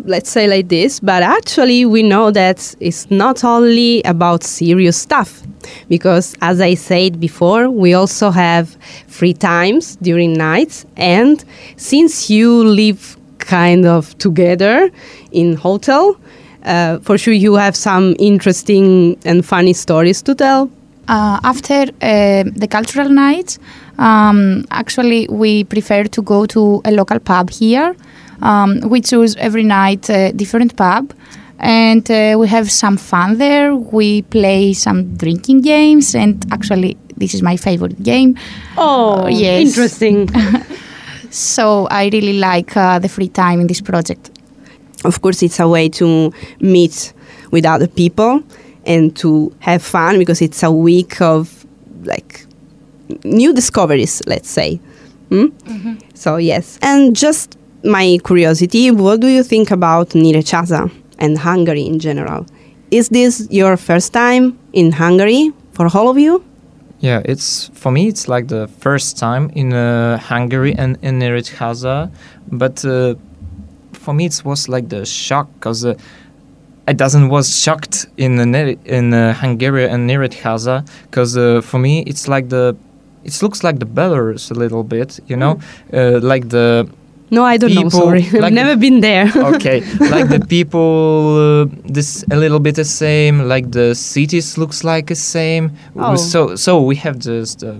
let's 0.05 0.29
say 0.29 0.47
like 0.47 0.67
this. 0.67 0.99
But 0.99 1.21
actually, 1.21 1.85
we 1.85 2.01
know 2.01 2.31
that 2.31 2.75
it's 2.79 3.09
not 3.11 3.43
only 3.43 4.01
about 4.03 4.43
serious 4.43 4.97
stuff, 4.97 5.43
because 5.88 6.35
as 6.41 6.59
I 6.59 6.73
said 6.73 7.19
before, 7.19 7.69
we 7.69 7.93
also 7.93 8.31
have 8.31 8.75
free 9.07 9.33
times 9.33 9.95
during 9.97 10.33
nights. 10.33 10.88
And 10.97 11.43
since 11.77 12.31
you 12.31 12.63
live 12.63 13.15
kind 13.38 13.85
of 13.85 14.17
together 14.17 14.89
in 15.31 15.55
hotel, 15.55 16.19
uh, 16.63 16.97
for 16.99 17.17
sure 17.17 17.33
you 17.33 17.53
have 17.55 17.75
some 17.75 18.15
interesting 18.17 19.19
and 19.23 19.45
funny 19.45 19.73
stories 19.73 20.23
to 20.23 20.33
tell. 20.33 20.71
Uh, 21.10 21.39
after 21.44 21.82
uh, 22.01 22.44
the 22.56 22.68
cultural 22.70 23.10
nights, 23.10 23.58
um, 23.98 24.63
actually, 24.70 25.28
we 25.30 25.63
prefer 25.63 26.04
to 26.04 26.22
go 26.22 26.46
to 26.46 26.82
a 26.86 26.92
local 26.92 27.20
pub 27.20 27.50
here. 27.50 27.96
Um, 28.42 28.80
we 28.82 29.01
choose 29.01 29.36
every 29.38 29.63
night 29.63 30.10
a 30.10 30.32
different 30.32 30.75
pub, 30.75 31.13
and 31.58 32.10
uh, 32.12 32.38
we 32.39 32.48
have 32.48 32.72
some 32.72 32.96
fun 32.96 33.38
there. 33.39 33.75
We 33.75 34.22
play 34.22 34.74
some 34.74 35.16
drinking 35.18 35.62
games, 35.62 36.16
and 36.16 36.46
actually, 36.51 36.96
this 37.18 37.34
is 37.34 37.42
my 37.42 37.58
favorite 37.58 38.01
game. 38.04 38.38
Oh, 38.78 39.28
yes. 39.28 39.68
interesting. 39.68 40.30
So 41.32 41.88
I 41.92 42.10
really 42.12 42.39
like 42.39 42.75
uh, 42.75 42.98
the 42.98 43.08
free 43.08 43.30
time 43.30 43.60
in 43.62 43.68
this 43.68 43.82
project. 43.82 44.32
of 45.06 45.22
course 45.22 45.42
it's 45.44 45.60
a 45.60 45.68
way 45.68 45.89
to 45.89 46.34
meet 46.60 47.13
with 47.51 47.66
other 47.66 47.88
people 47.88 48.44
and 48.89 49.15
to 49.15 49.29
have 49.60 49.81
fun 49.81 50.17
because 50.17 50.41
it's 50.41 50.62
a 50.63 50.72
week 50.72 51.22
of 51.22 51.65
like 52.03 52.46
new 53.24 53.53
discoveries 53.53 54.22
let's 54.27 54.50
say 54.50 54.79
Hmm? 55.29 55.46
so 56.15 56.38
yes 56.38 56.79
and 56.81 57.15
just 57.15 57.58
my 57.84 58.17
curiosity 58.25 58.89
what 58.89 59.19
do 59.19 59.27
you 59.27 59.43
think 59.43 59.69
about 59.72 60.10
Nyíregyháza 60.10 60.89
and 61.19 61.38
Hungary 61.38 61.86
in 61.86 62.00
general 62.00 62.46
is 62.89 63.10
this 63.10 63.48
your 63.51 63.77
first 63.77 64.12
time 64.12 64.58
in 64.74 64.91
Hungary 64.91 65.51
for 65.74 65.86
all 65.96 66.10
of 66.10 66.17
you 66.17 66.43
Yeah, 67.01 67.22
it's 67.24 67.72
for 67.74 67.91
me. 67.91 68.01
It's 68.12 68.27
like 68.27 68.48
the 68.50 68.67
first 68.67 69.17
time 69.17 69.50
in 69.55 69.72
uh, 69.72 70.17
Hungary 70.17 70.74
and 70.75 70.98
in 71.01 71.19
Nyíregyháza, 71.19 72.12
but 72.51 72.84
uh, 72.84 73.15
for 73.93 74.13
me 74.13 74.25
it 74.25 74.41
was 74.43 74.67
like 74.67 74.89
the 74.89 75.05
shock 75.05 75.48
because 75.53 75.86
uh, 75.86 75.96
I 76.89 76.93
doesn't 76.93 77.29
was 77.29 77.48
shocked 77.63 77.88
in 78.18 78.36
the 78.38 78.77
in 78.86 79.13
uh, 79.13 79.34
Hungary 79.34 79.86
and 79.89 80.10
Nyíregyháza 80.10 80.84
because 81.03 81.38
uh, 81.38 81.62
for 81.62 81.79
me 81.79 82.03
it's 82.06 82.27
like 82.27 82.50
the 82.50 82.75
it 83.24 83.41
looks 83.44 83.63
like 83.63 83.79
the 83.79 83.86
Belarus 83.86 84.50
a 84.51 84.53
little 84.53 84.84
bit, 84.84 85.20
you 85.27 85.36
know, 85.36 85.60
uh, 85.94 86.20
like 86.22 86.50
the 86.50 86.88
no 87.32 87.44
I 87.44 87.58
don't 87.58 87.74
know 87.74 87.84
People 87.84 88.00
sorry. 88.00 88.24
I've 88.44 88.53
never 88.53 88.75
been 88.75 89.01
there. 89.01 89.32
Okay 89.56 89.82
like 90.00 90.29
the 90.29 90.46
people 90.50 91.38
uh, 91.38 91.65
this 91.94 92.24
a 92.32 92.36
little 92.36 92.60
bit 92.60 92.75
the 92.75 92.86
same 92.86 93.48
like 93.48 93.72
the 93.72 93.94
cities 93.94 94.58
looks 94.58 94.84
like 94.84 95.08
the 95.08 95.15
same. 95.15 95.72
Oh. 95.96 96.15
so 96.15 96.56
so 96.56 96.82
we 96.82 96.96
have 96.96 97.20
just 97.20 97.63
uh, 97.63 97.75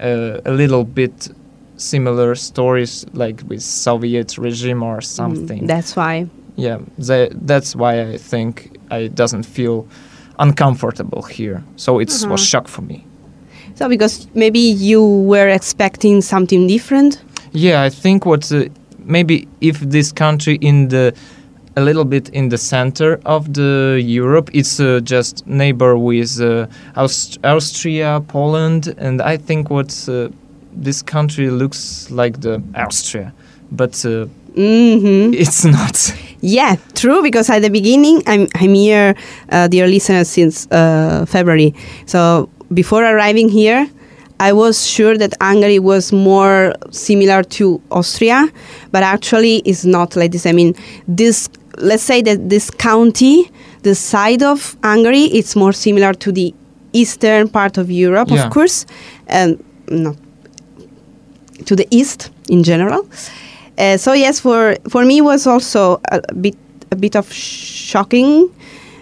uh, 0.00 0.40
a 0.44 0.52
little 0.52 0.84
bit 0.84 1.30
similar 1.76 2.34
stories 2.34 3.06
like 3.14 3.42
with 3.48 3.62
soviet 3.62 4.38
regime 4.38 4.82
or 4.82 5.00
something. 5.00 5.62
Mm, 5.62 5.66
that's 5.66 5.96
why. 5.96 6.26
Yeah 6.56 6.78
the, 6.98 7.30
that's 7.46 7.74
why 7.74 8.00
i 8.00 8.16
think 8.16 8.73
i 8.90 9.08
doesn't 9.08 9.44
feel 9.46 9.86
uncomfortable 10.38 11.22
here 11.22 11.62
so 11.76 12.00
it 12.00 12.10
Uh-huh. 12.10 12.30
was 12.32 12.40
shock 12.44 12.68
for 12.68 12.82
me 12.82 13.04
so 13.74 13.88
because 13.88 14.26
maybe 14.34 14.58
you 14.58 15.02
were 15.26 15.48
expecting 15.48 16.22
something 16.22 16.66
different 16.68 17.22
Yeah, 17.56 17.86
I 17.86 17.90
think 17.90 18.24
what 18.26 18.50
uh, 18.52 18.64
maybe 19.06 19.46
if 19.60 19.78
this 19.78 20.12
country 20.12 20.58
in 20.60 20.88
the 20.88 21.12
a 21.76 21.80
little 21.80 22.04
bit 22.04 22.28
in 22.32 22.48
the 22.50 22.58
center 22.58 23.20
of 23.24 23.52
the 23.52 24.00
Europe, 24.20 24.50
it's 24.52 24.80
uh, 24.80 25.00
just 25.04 25.46
neighbor 25.46 25.96
with 25.96 26.40
uh, 26.40 26.66
Aust- 26.96 27.38
Austria, 27.44 28.20
Poland, 28.26 28.94
and 28.98 29.20
I 29.22 29.36
think 29.38 29.70
what 29.70 30.08
uh, 30.08 30.28
this 30.84 31.02
country 31.02 31.48
looks 31.50 32.10
like 32.10 32.40
the 32.40 32.60
Austria, 32.74 33.32
but 33.70 34.04
uh, 34.04 34.26
hmm 34.56 35.32
it's 35.34 35.64
not. 35.78 36.14
Yeah, 36.46 36.76
true. 36.94 37.22
Because 37.22 37.48
at 37.48 37.62
the 37.62 37.70
beginning, 37.70 38.22
I'm 38.26 38.46
I'm 38.54 38.74
here, 38.74 39.14
uh, 39.48 39.66
dear 39.68 39.86
listeners, 39.86 40.28
since 40.28 40.68
uh, 40.70 41.24
February. 41.26 41.74
So 42.04 42.50
before 42.72 43.02
arriving 43.02 43.48
here, 43.48 43.88
I 44.38 44.52
was 44.52 44.86
sure 44.86 45.16
that 45.16 45.32
Hungary 45.40 45.78
was 45.78 46.12
more 46.12 46.74
similar 46.90 47.42
to 47.56 47.80
Austria, 47.90 48.46
but 48.92 49.02
actually 49.02 49.62
it's 49.64 49.86
not 49.86 50.16
like 50.16 50.32
this. 50.32 50.44
I 50.44 50.52
mean, 50.52 50.74
this 51.08 51.48
let's 51.78 52.02
say 52.02 52.20
that 52.22 52.50
this 52.50 52.70
county, 52.70 53.50
the 53.82 53.94
side 53.94 54.42
of 54.42 54.76
Hungary, 54.84 55.24
it's 55.32 55.56
more 55.56 55.72
similar 55.72 56.12
to 56.14 56.30
the 56.30 56.52
eastern 56.92 57.48
part 57.48 57.78
of 57.78 57.90
Europe, 57.90 58.28
Yeah. 58.30 58.44
of 58.44 58.50
course, 58.52 58.84
and 59.28 59.58
not 59.88 60.16
to 61.64 61.74
the 61.74 61.86
east 61.90 62.30
in 62.50 62.62
general. 62.62 63.08
Uh, 63.78 63.96
so 63.96 64.12
yes, 64.12 64.40
for 64.40 64.76
for 64.88 65.04
me 65.04 65.20
was 65.20 65.46
also 65.46 66.00
a, 66.10 66.20
bit 66.34 66.56
a 66.90 66.96
bit 66.96 67.16
of 67.16 67.32
shocking, 67.32 68.50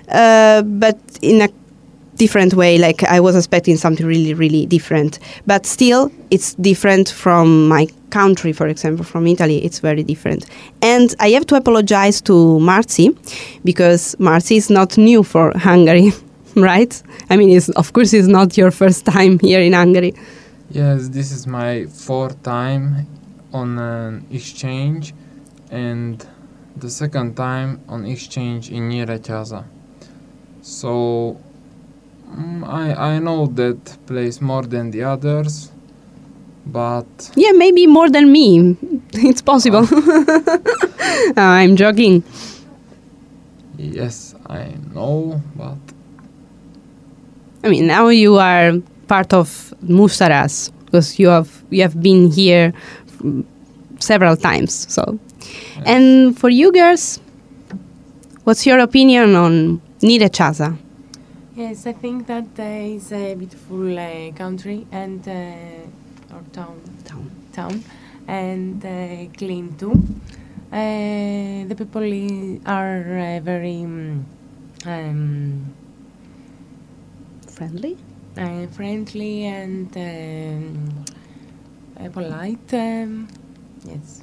uh, 0.09 0.63
but 0.63 0.99
in 1.21 1.43
a 1.43 1.49
different 2.17 2.55
way. 2.55 2.79
Like 2.79 3.03
I 3.05 3.21
was 3.21 3.37
expecting 3.37 3.77
something 3.77 4.07
really 4.07 4.35
really 4.35 4.67
different, 4.67 5.19
but 5.47 5.67
still 5.67 6.11
it's 6.31 6.55
different 6.55 7.11
from 7.11 7.69
my 7.69 7.87
country, 8.11 8.53
for 8.53 8.67
example, 8.67 9.05
from 9.05 9.27
Italy. 9.27 9.63
It's 9.65 9.81
very 9.81 10.03
different, 10.03 10.47
and 10.81 11.15
I 11.21 11.31
have 11.31 11.47
to 11.47 11.57
apologize 11.57 12.23
to 12.23 12.33
Marci 12.61 13.15
because 13.65 14.17
Marci 14.19 14.57
is 14.57 14.71
not 14.71 14.97
new 14.97 15.23
for 15.23 15.53
Hungary. 15.57 16.13
Right? 16.55 17.03
I 17.31 17.39
mean, 17.39 17.59
of 17.77 17.95
course, 17.95 18.13
it's 18.13 18.29
not 18.29 18.59
your 18.59 18.71
first 18.71 19.07
time 19.07 19.39
here 19.49 19.63
in 19.63 19.73
Hungary. 19.73 20.15
Yes, 20.71 21.09
this 21.09 21.33
is 21.33 21.47
my 21.47 21.87
fourth 21.87 22.43
time 22.43 23.07
on 23.53 23.79
an 23.79 24.27
exchange 24.31 25.15
and 25.71 26.27
the 26.77 26.89
second 26.91 27.35
time 27.37 27.81
on 27.89 28.05
exchange 28.07 28.71
in 28.71 28.89
Nyíregyháza. 28.89 29.65
So 30.63 31.37
mm, 32.37 32.65
I 32.67 33.15
I 33.17 33.19
know 33.19 33.47
that 33.47 33.99
place 34.07 34.41
more 34.41 34.63
than 34.63 34.91
the 34.91 35.03
others, 35.05 35.71
but 36.67 37.07
Yeah, 37.37 37.53
maybe 37.53 37.87
more 37.87 38.09
than 38.11 38.31
me. 38.33 38.77
It's 39.15 39.43
possible. 39.43 39.87
Uh, 39.93 41.37
I'm 41.37 41.77
joking. 41.77 42.23
yes, 43.79 44.35
I 44.47 44.75
know, 44.95 45.41
but 45.57 45.79
I 47.65 47.69
mean, 47.69 47.87
now 47.87 48.09
you 48.09 48.37
are 48.39 48.73
part 49.09 49.33
of 49.33 49.75
Musaras 49.85 50.71
because 50.85 51.19
you 51.19 51.29
have 51.29 51.63
you 51.71 51.83
have 51.83 52.01
been 52.03 52.31
here 52.31 52.73
several 53.99 54.37
times. 54.37 54.87
So, 54.93 55.19
and 55.85 56.39
for 56.39 56.49
you 56.51 56.73
girls, 56.73 57.21
what's 58.45 58.67
your 58.67 58.79
opinion 58.81 59.35
on 59.37 59.81
Nyíregyháza? 60.01 60.77
Yes, 61.57 61.87
I 61.87 61.93
think 61.93 62.27
that 62.27 62.47
uh, 62.59 62.63
is 62.63 63.13
a 63.13 63.35
beautiful 63.35 63.99
uh, 63.99 64.33
country 64.33 64.87
and 64.91 65.21
uh, 65.29 66.35
or 66.35 66.43
town, 66.53 66.81
Town. 67.05 67.31
town, 67.53 67.85
and 68.27 68.83
uh, 68.85 69.31
clean 69.37 69.75
too. 69.77 69.93
Uh, 70.73 71.69
the 71.69 71.75
people 71.77 72.03
are 72.67 73.01
uh, 73.37 73.41
very 73.41 73.85
mm, 73.85 74.23
um, 74.87 75.75
Friendly. 77.49 77.97
uh, 78.39 78.67
friendly 78.69 79.45
and 79.45 79.95
um, 79.97 81.05
uh, 82.05 82.11
polite. 82.11 82.75
Um, 82.75 83.29
yes, 83.85 84.23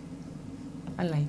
I 0.97 1.03
like. 1.03 1.27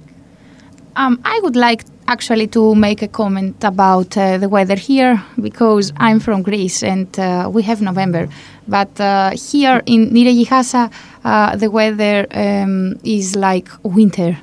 Um, 0.96 1.20
I 1.24 1.38
would 1.42 1.56
like 1.56 1.84
actually 2.08 2.48
to 2.48 2.74
make 2.74 3.02
a 3.02 3.08
comment 3.08 3.62
about 3.62 4.16
uh, 4.16 4.38
the 4.38 4.48
weather 4.48 4.74
here 4.74 5.22
because 5.40 5.92
I'm 5.96 6.18
from 6.18 6.42
Greece 6.42 6.82
and 6.82 7.06
uh, 7.18 7.48
we 7.52 7.62
have 7.62 7.80
November. 7.80 8.28
But 8.66 9.00
uh, 9.00 9.30
here 9.50 9.82
in 9.86 10.10
Nyíregyháza, 10.10 10.90
uh, 11.24 11.56
the 11.56 11.70
weather 11.70 12.26
um, 12.32 12.98
is 13.04 13.36
like 13.36 13.68
winter. 13.82 14.36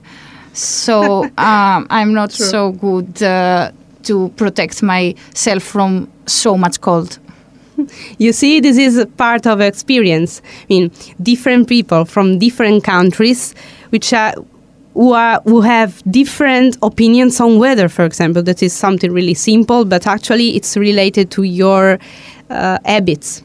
So 0.54 1.24
um, 1.38 1.88
I'm 1.90 2.14
not 2.14 2.32
so 2.32 2.72
good 2.72 3.22
uh, 3.22 3.72
to 4.04 4.30
protect 4.38 4.82
myself 4.82 5.64
from 5.64 6.08
so 6.26 6.58
much 6.58 6.80
cold. 6.80 7.20
You 8.18 8.34
see, 8.34 8.60
this 8.60 8.78
is 8.78 8.98
a 8.98 9.06
part 9.06 9.46
of 9.46 9.62
experience. 9.62 10.42
I 10.64 10.66
mean, 10.70 10.92
different 11.22 11.68
people 11.68 12.06
from 12.06 12.40
different 12.40 12.84
countries, 12.84 13.54
which 13.90 14.14
are 14.14 14.34
who 14.94 15.14
are 15.14 15.42
who 15.46 15.62
have 15.62 16.02
different 16.12 16.78
opinions 16.82 17.40
on 17.40 17.60
weather. 17.60 17.88
For 17.88 18.04
example, 18.04 18.42
that 18.44 18.64
is 18.64 18.74
something 18.74 19.12
really 19.12 19.36
simple, 19.36 19.86
but 19.86 20.08
actually 20.08 20.56
it's 20.56 20.76
related 20.76 21.30
to 21.32 21.44
your 21.44 22.00
uh, 22.50 22.80
habits. 22.86 23.44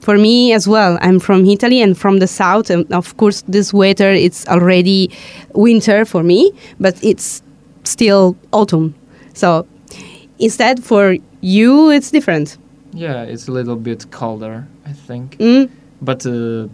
For 0.00 0.18
me 0.18 0.52
as 0.52 0.68
well, 0.68 0.98
I'm 1.00 1.18
from 1.18 1.46
Italy 1.46 1.80
and 1.80 1.96
from 1.96 2.18
the 2.18 2.26
south, 2.26 2.68
and 2.68 2.90
of 2.92 3.16
course, 3.16 3.42
this 3.48 3.72
weather 3.72 4.10
it's 4.12 4.46
already 4.48 5.10
winter 5.54 6.04
for 6.04 6.22
me, 6.22 6.52
but 6.78 7.02
it's 7.02 7.42
still 7.84 8.36
autumn. 8.52 8.94
So 9.32 9.66
instead, 10.38 10.84
for 10.84 11.16
you, 11.40 11.90
it's 11.90 12.10
different. 12.10 12.58
Yeah, 12.94 13.22
it's 13.22 13.48
a 13.48 13.52
little 13.52 13.76
bit 13.76 14.10
colder, 14.10 14.66
I 14.86 14.92
think. 14.92 15.36
Mm? 15.38 15.70
But 16.00 16.24
uh, 16.26 16.68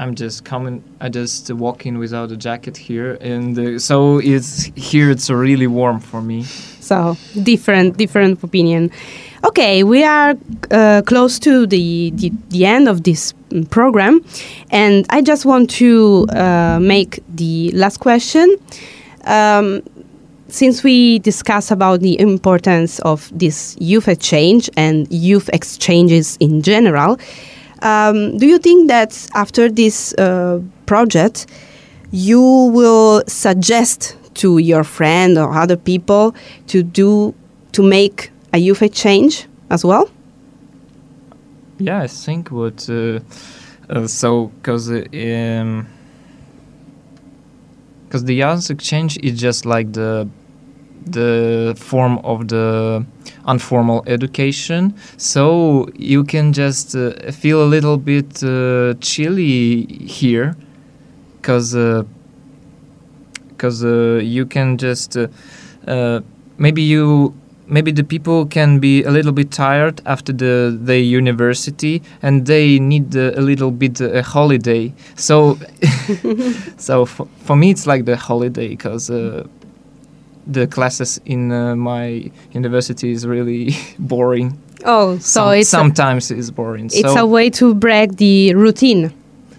I'm 0.00 0.14
just 0.14 0.44
coming. 0.44 0.82
I 1.00 1.08
just 1.08 1.50
walk 1.50 1.86
in 1.86 1.98
without 1.98 2.30
a 2.30 2.36
jacket 2.36 2.76
here, 2.76 3.18
and 3.20 3.58
uh, 3.58 3.78
so 3.78 4.18
it's 4.18 4.64
here. 4.74 5.10
It's 5.10 5.28
really 5.30 5.66
warm 5.66 6.00
for 6.00 6.22
me. 6.22 6.44
So 6.44 7.16
different, 7.42 7.96
different 7.98 8.42
opinion. 8.42 8.90
Okay, 9.44 9.82
we 9.82 10.02
are 10.04 10.34
uh, 10.70 11.02
close 11.06 11.38
to 11.40 11.66
the, 11.66 12.12
the 12.14 12.32
the 12.48 12.64
end 12.66 12.88
of 12.88 13.02
this 13.04 13.34
mm, 13.50 13.68
program, 13.70 14.24
and 14.70 15.06
I 15.10 15.22
just 15.22 15.44
want 15.44 15.70
to 15.80 16.26
uh, 16.30 16.78
make 16.80 17.22
the 17.28 17.70
last 17.72 17.98
question. 17.98 18.56
Um, 19.24 19.82
since 20.52 20.82
we 20.82 21.18
discuss 21.20 21.70
about 21.70 22.00
the 22.00 22.18
importance 22.20 22.98
of 23.00 23.30
this 23.36 23.76
youth 23.80 24.08
exchange 24.08 24.70
and 24.76 25.10
youth 25.12 25.48
exchanges 25.52 26.36
in 26.40 26.62
general, 26.62 27.18
um, 27.82 28.36
do 28.38 28.46
you 28.46 28.58
think 28.58 28.88
that 28.88 29.28
after 29.34 29.68
this 29.68 30.14
uh, 30.14 30.60
project, 30.86 31.46
you 32.10 32.40
will 32.40 33.22
suggest 33.26 34.16
to 34.34 34.58
your 34.58 34.84
friend 34.84 35.38
or 35.38 35.52
other 35.52 35.76
people 35.76 36.34
to 36.66 36.82
do 36.82 37.34
to 37.72 37.82
make 37.82 38.30
a 38.52 38.58
youth 38.58 38.82
exchange 38.82 39.46
as 39.70 39.84
well? 39.84 40.10
Yeah, 41.78 42.02
I 42.02 42.08
think 42.08 42.50
what. 42.50 42.88
Uh, 42.88 43.20
uh, 43.88 44.06
so, 44.06 44.46
because 44.46 44.90
um, 44.90 45.86
because 48.04 48.24
the 48.24 48.34
youth 48.34 48.70
exchange 48.70 49.18
is 49.22 49.40
just 49.40 49.64
like 49.64 49.92
the 49.92 50.28
the 51.06 51.74
form 51.78 52.18
of 52.18 52.48
the 52.48 53.04
informal 53.46 54.02
education. 54.06 54.94
So 55.16 55.88
you 55.94 56.24
can 56.24 56.52
just 56.52 56.94
uh, 56.94 57.12
feel 57.32 57.62
a 57.62 57.68
little 57.68 57.96
bit 57.96 58.42
uh, 58.42 58.94
chilly 59.00 59.86
here 60.06 60.56
because 61.36 61.74
because 63.60 63.84
uh, 63.84 64.20
you 64.22 64.46
can 64.46 64.78
just 64.78 65.16
uh, 65.16 65.28
uh, 65.86 66.20
maybe 66.56 66.80
you 66.80 67.34
maybe 67.66 67.92
the 67.92 68.02
people 68.02 68.46
can 68.46 68.80
be 68.80 69.04
a 69.04 69.10
little 69.10 69.32
bit 69.32 69.50
tired 69.50 70.00
after 70.06 70.32
the 70.32 70.78
the 70.82 70.98
university 70.98 72.02
and 72.22 72.46
they 72.46 72.78
need 72.78 73.14
uh, 73.14 73.32
a 73.36 73.42
little 73.42 73.70
bit 73.70 74.00
uh, 74.00 74.20
a 74.20 74.22
holiday. 74.22 74.92
So 75.16 75.58
so 76.78 77.04
for, 77.04 77.28
for 77.44 77.56
me 77.56 77.70
it's 77.70 77.86
like 77.86 78.06
the 78.06 78.16
holiday 78.16 78.68
because 78.68 79.10
uh, 79.10 79.46
the 80.52 80.66
classes 80.66 81.20
in 81.24 81.50
uh, 81.52 81.74
my 81.76 82.30
university 82.52 83.10
is 83.12 83.26
really 83.26 83.74
boring 83.98 84.58
Oh, 84.84 85.18
so 85.18 85.20
Some- 85.20 85.54
it's 85.58 85.68
a, 85.68 85.70
sometimes 85.76 86.30
it's 86.30 86.50
boring 86.50 86.86
it's 86.86 87.00
so 87.00 87.16
a 87.24 87.26
way 87.26 87.50
to 87.50 87.74
break 87.74 88.16
the 88.16 88.54
routine. 88.54 89.12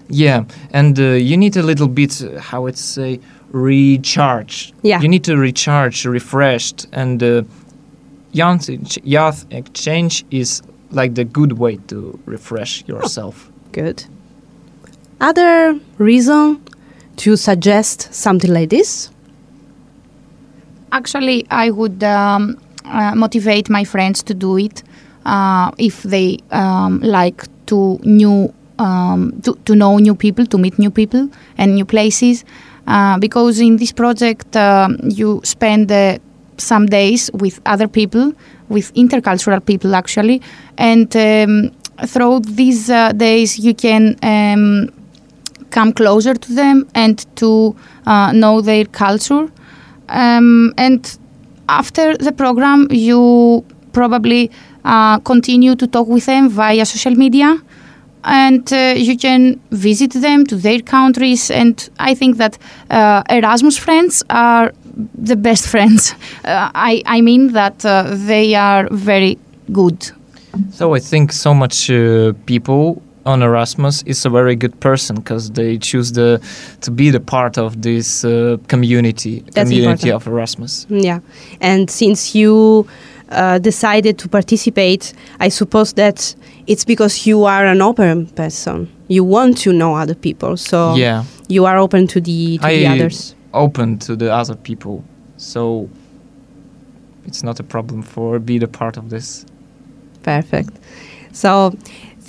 yeah 0.10 0.44
and 0.74 0.98
uh, 1.00 1.04
you 1.30 1.38
need 1.38 1.56
a 1.58 1.62
little 1.64 1.88
bit 1.88 2.22
uh, 2.24 2.40
how 2.40 2.68
it's 2.68 2.82
say 2.82 3.20
recharge 3.52 4.74
Yeah. 4.84 5.02
you 5.02 5.08
need 5.10 5.24
to 5.26 5.36
recharge 5.38 6.06
refreshed 6.06 6.88
and 6.92 7.22
uh, 7.24 7.44
youth 8.34 8.70
youth 9.04 9.46
exchange 9.52 10.26
is 10.32 10.62
like 10.92 11.14
the 11.16 11.24
good 11.26 11.54
way 11.54 11.78
to 11.88 12.20
refresh 12.26 12.84
yourself 12.88 13.50
Good. 13.74 14.04
Other 15.20 15.80
reason 15.98 16.60
to 17.18 17.36
suggest 17.38 18.14
something 18.14 18.52
like 18.54 18.70
this? 18.70 19.10
Actually, 20.92 21.46
I 21.50 21.70
would 21.70 22.04
um, 22.04 22.58
uh, 22.86 23.16
motivate 23.16 23.70
my 23.70 23.84
friends 23.84 24.22
to 24.24 24.34
do 24.34 24.58
it 24.58 24.84
uh, 25.26 25.72
if 25.78 26.04
they 26.04 26.40
um, 26.52 27.00
like 27.02 27.46
to 27.68 27.98
new 28.04 28.54
um, 28.78 29.40
to, 29.44 29.56
to 29.66 29.76
know 29.76 29.98
new 30.00 30.16
people, 30.16 30.46
to 30.48 30.58
meet 30.58 30.78
new 30.80 30.92
people 30.92 31.30
and 31.58 31.76
new 31.76 31.86
places. 31.86 32.44
Uh, 32.88 33.18
because 33.20 33.60
in 33.60 33.78
this 33.78 33.92
project, 33.92 34.56
um, 34.58 34.98
you 35.04 35.40
spend 35.44 35.92
uh, 35.92 36.18
some 36.58 36.88
days 36.88 37.30
with 37.36 37.62
other 37.66 37.88
people, 37.88 38.34
with 38.70 38.94
intercultural 38.96 39.64
people 39.66 39.96
actually, 39.96 40.42
and 40.78 41.16
um, 41.16 41.72
through 42.06 42.40
these 42.42 42.90
uh, 42.90 43.12
days 43.14 43.60
you 43.60 43.74
can 43.74 44.18
um, 44.24 44.90
come 45.70 45.94
closer 45.94 46.34
to 46.34 46.54
them 46.54 46.88
and 46.96 47.26
to 47.38 47.76
uh, 48.08 48.32
know 48.32 48.62
their 48.62 48.86
culture. 48.86 49.48
Um, 50.12 50.74
and 50.78 51.18
after 51.68 52.16
the 52.18 52.32
program, 52.32 52.88
you 52.92 53.64
probably 53.94 54.52
uh, 54.86 55.20
continue 55.20 55.76
to 55.76 55.88
talk 55.88 56.08
with 56.08 56.26
them 56.26 56.50
via 56.50 56.86
social 56.86 57.16
media 57.16 57.58
and 58.24 58.72
uh, 58.72 58.94
you 58.96 59.18
can 59.18 59.60
visit 59.72 60.12
them 60.12 60.46
to 60.46 60.56
their 60.56 60.80
countries 60.80 61.50
and 61.50 61.90
i 61.98 62.14
think 62.14 62.38
that 62.38 62.56
uh, 62.92 63.24
erasmus 63.32 63.78
friends 63.78 64.22
are 64.30 64.72
the 65.16 65.36
best 65.36 65.68
friends. 65.68 66.16
Uh, 66.44 66.72
I, 66.74 67.04
I 67.06 67.22
mean 67.22 67.54
that 67.54 67.86
uh, 67.86 68.16
they 68.28 68.56
are 68.56 68.88
very 68.90 69.38
good. 69.72 70.12
So 70.72 70.96
I 70.96 71.00
think 71.00 71.32
so 71.32 71.54
much 71.54 71.90
uh, 71.90 72.34
people 72.48 73.02
on 73.26 73.42
Erasmus 73.44 74.04
is 74.04 74.26
a 74.26 74.30
very 74.30 74.56
good 74.56 74.80
person 74.80 75.18
because 75.18 75.52
they 75.52 75.78
choose 75.78 76.12
the 76.14 76.40
to 76.82 76.92
be 76.92 77.12
the 77.12 77.20
part 77.20 77.58
of 77.58 77.82
this 77.82 78.26
uh, 78.26 78.58
community 78.68 79.40
That's 79.54 79.70
community 79.70 80.10
important. 80.10 80.14
of 80.14 80.28
Erasmus. 80.28 80.88
Yeah, 80.90 81.20
and 81.60 81.90
since 81.90 82.36
you 82.36 82.88
uh, 83.30 83.60
decided 83.60 84.18
to 84.20 84.30
participate, 84.30 85.14
I 85.40 85.50
suppose 85.50 85.94
that 85.94 86.36
it's 86.68 86.86
because 86.86 87.28
you 87.28 87.46
are 87.46 87.66
an 87.66 87.82
open 87.82 88.28
person. 88.28 88.90
You 89.08 89.24
want 89.24 89.58
to 89.60 89.72
know 89.74 89.96
other 89.96 90.16
people, 90.16 90.58
so 90.58 90.96
yeah, 90.96 91.24
you 91.48 91.66
are 91.66 91.78
open 91.78 92.08
to 92.08 92.22
the 92.22 92.58
to 92.58 92.68
the 92.68 92.88
others. 92.88 93.36
open 93.54 94.00
to 94.00 94.16
the 94.16 94.34
other 94.34 94.56
people, 94.56 95.04
so 95.38 95.90
it's 97.26 97.44
not 97.44 97.60
a 97.60 97.64
problem 97.64 98.02
for 98.02 98.40
be 98.40 98.58
the 98.58 98.68
part 98.68 98.98
of 98.98 99.10
this. 99.10 99.46
Perfect. 100.24 100.72
So, 101.34 101.74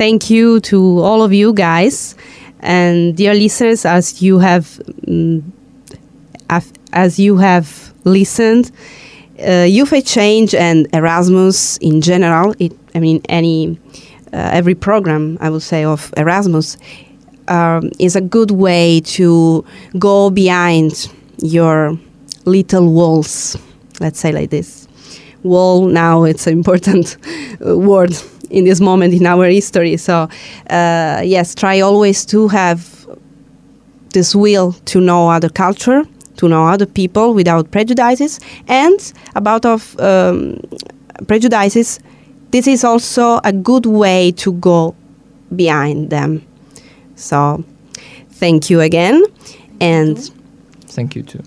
thank 0.02 0.28
you 0.28 0.58
to 0.58 0.98
all 0.98 1.22
of 1.22 1.32
you 1.32 1.52
guys, 1.52 2.16
and 2.58 3.16
dear 3.16 3.34
listeners, 3.34 3.84
as 3.86 4.20
you 4.20 4.40
have 4.40 4.64
mm, 5.06 5.40
as 6.92 7.20
you 7.20 7.36
have 7.36 7.94
listened, 8.02 8.72
uh, 9.38 9.68
exchange 9.92 10.56
and 10.56 10.88
Erasmus 10.92 11.76
in 11.76 12.00
general. 12.00 12.52
It, 12.58 12.72
I 12.96 12.98
mean, 12.98 13.20
any 13.28 13.78
uh, 14.32 14.58
every 14.58 14.74
program 14.74 15.38
I 15.40 15.50
would 15.50 15.62
say 15.62 15.84
of 15.84 16.12
Erasmus 16.16 16.78
um, 17.46 17.92
is 18.00 18.16
a 18.16 18.20
good 18.20 18.50
way 18.50 19.02
to 19.18 19.64
go 20.00 20.30
behind 20.30 21.08
your 21.38 21.96
little 22.44 22.92
walls. 22.92 23.56
Let's 24.00 24.18
say 24.18 24.32
like 24.32 24.50
this. 24.50 24.88
Wall 25.44 25.86
now 25.86 26.24
it's 26.24 26.48
an 26.48 26.54
important 26.54 27.16
word 27.60 28.12
in 28.52 28.64
this 28.64 28.80
moment 28.80 29.14
in 29.14 29.26
our 29.26 29.46
history. 29.46 29.96
So 29.96 30.28
uh, 30.70 31.22
yes, 31.24 31.54
try 31.54 31.80
always 31.80 32.24
to 32.26 32.48
have 32.48 33.06
this 34.10 34.34
will 34.34 34.72
to 34.84 35.00
know 35.00 35.28
other 35.30 35.48
culture, 35.48 36.04
to 36.36 36.48
know 36.48 36.66
other 36.66 36.86
people 36.86 37.34
without 37.34 37.70
prejudices, 37.70 38.40
and 38.68 39.12
about 39.34 39.64
of 39.66 39.98
um, 40.00 40.60
prejudices. 41.26 42.00
This 42.50 42.66
is 42.66 42.84
also 42.84 43.40
a 43.44 43.52
good 43.52 43.86
way 43.86 44.32
to 44.32 44.52
go 44.52 44.94
behind 45.56 46.10
them. 46.10 46.42
So, 47.16 47.64
thank 48.32 48.68
you 48.68 48.80
again, 48.80 49.24
and 49.80 50.18
Thank 50.86 51.16
you 51.16 51.22
too. 51.22 51.42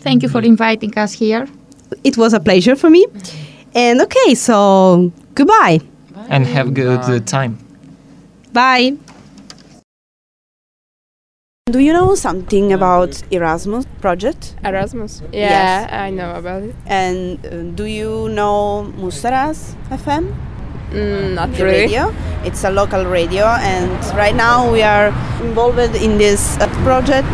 thank 0.00 0.22
you 0.22 0.28
for 0.28 0.42
inviting 0.42 0.92
us 0.98 1.12
here 1.12 1.46
it 2.04 2.16
was 2.16 2.32
a 2.32 2.40
pleasure 2.40 2.76
for 2.76 2.90
me. 2.90 3.06
And 3.74 4.00
okay, 4.02 4.34
so 4.34 5.12
goodbye. 5.34 5.80
And 6.30 6.46
have 6.46 6.72
good 6.74 7.00
uh, 7.00 7.20
time. 7.20 7.58
Bye. 8.52 8.96
Do 11.66 11.78
you 11.78 11.92
know 11.92 12.14
something 12.16 12.72
about 12.72 13.22
Erasmus 13.30 13.86
project? 14.00 14.56
Erasmus? 14.64 15.22
Yeah, 15.32 15.50
Yes. 15.50 15.92
I 15.92 16.10
know 16.10 16.34
about 16.34 16.62
it. 16.64 16.74
And 16.86 17.38
uh, 17.46 17.62
do 17.76 17.84
you 17.84 18.28
know 18.30 18.90
Mustaras 18.96 19.74
FM? 19.90 20.34
Mm, 20.90 21.34
not 21.34 21.52
The 21.52 21.64
really. 21.64 21.78
radio. 21.86 22.12
It's 22.44 22.64
a 22.64 22.70
local 22.70 23.04
radio, 23.04 23.44
and 23.62 23.90
right 24.16 24.34
now 24.34 24.70
we 24.72 24.82
are 24.82 25.08
involved 25.42 25.78
in 25.94 26.18
this 26.18 26.58
uh, 26.58 26.66
project. 26.82 27.28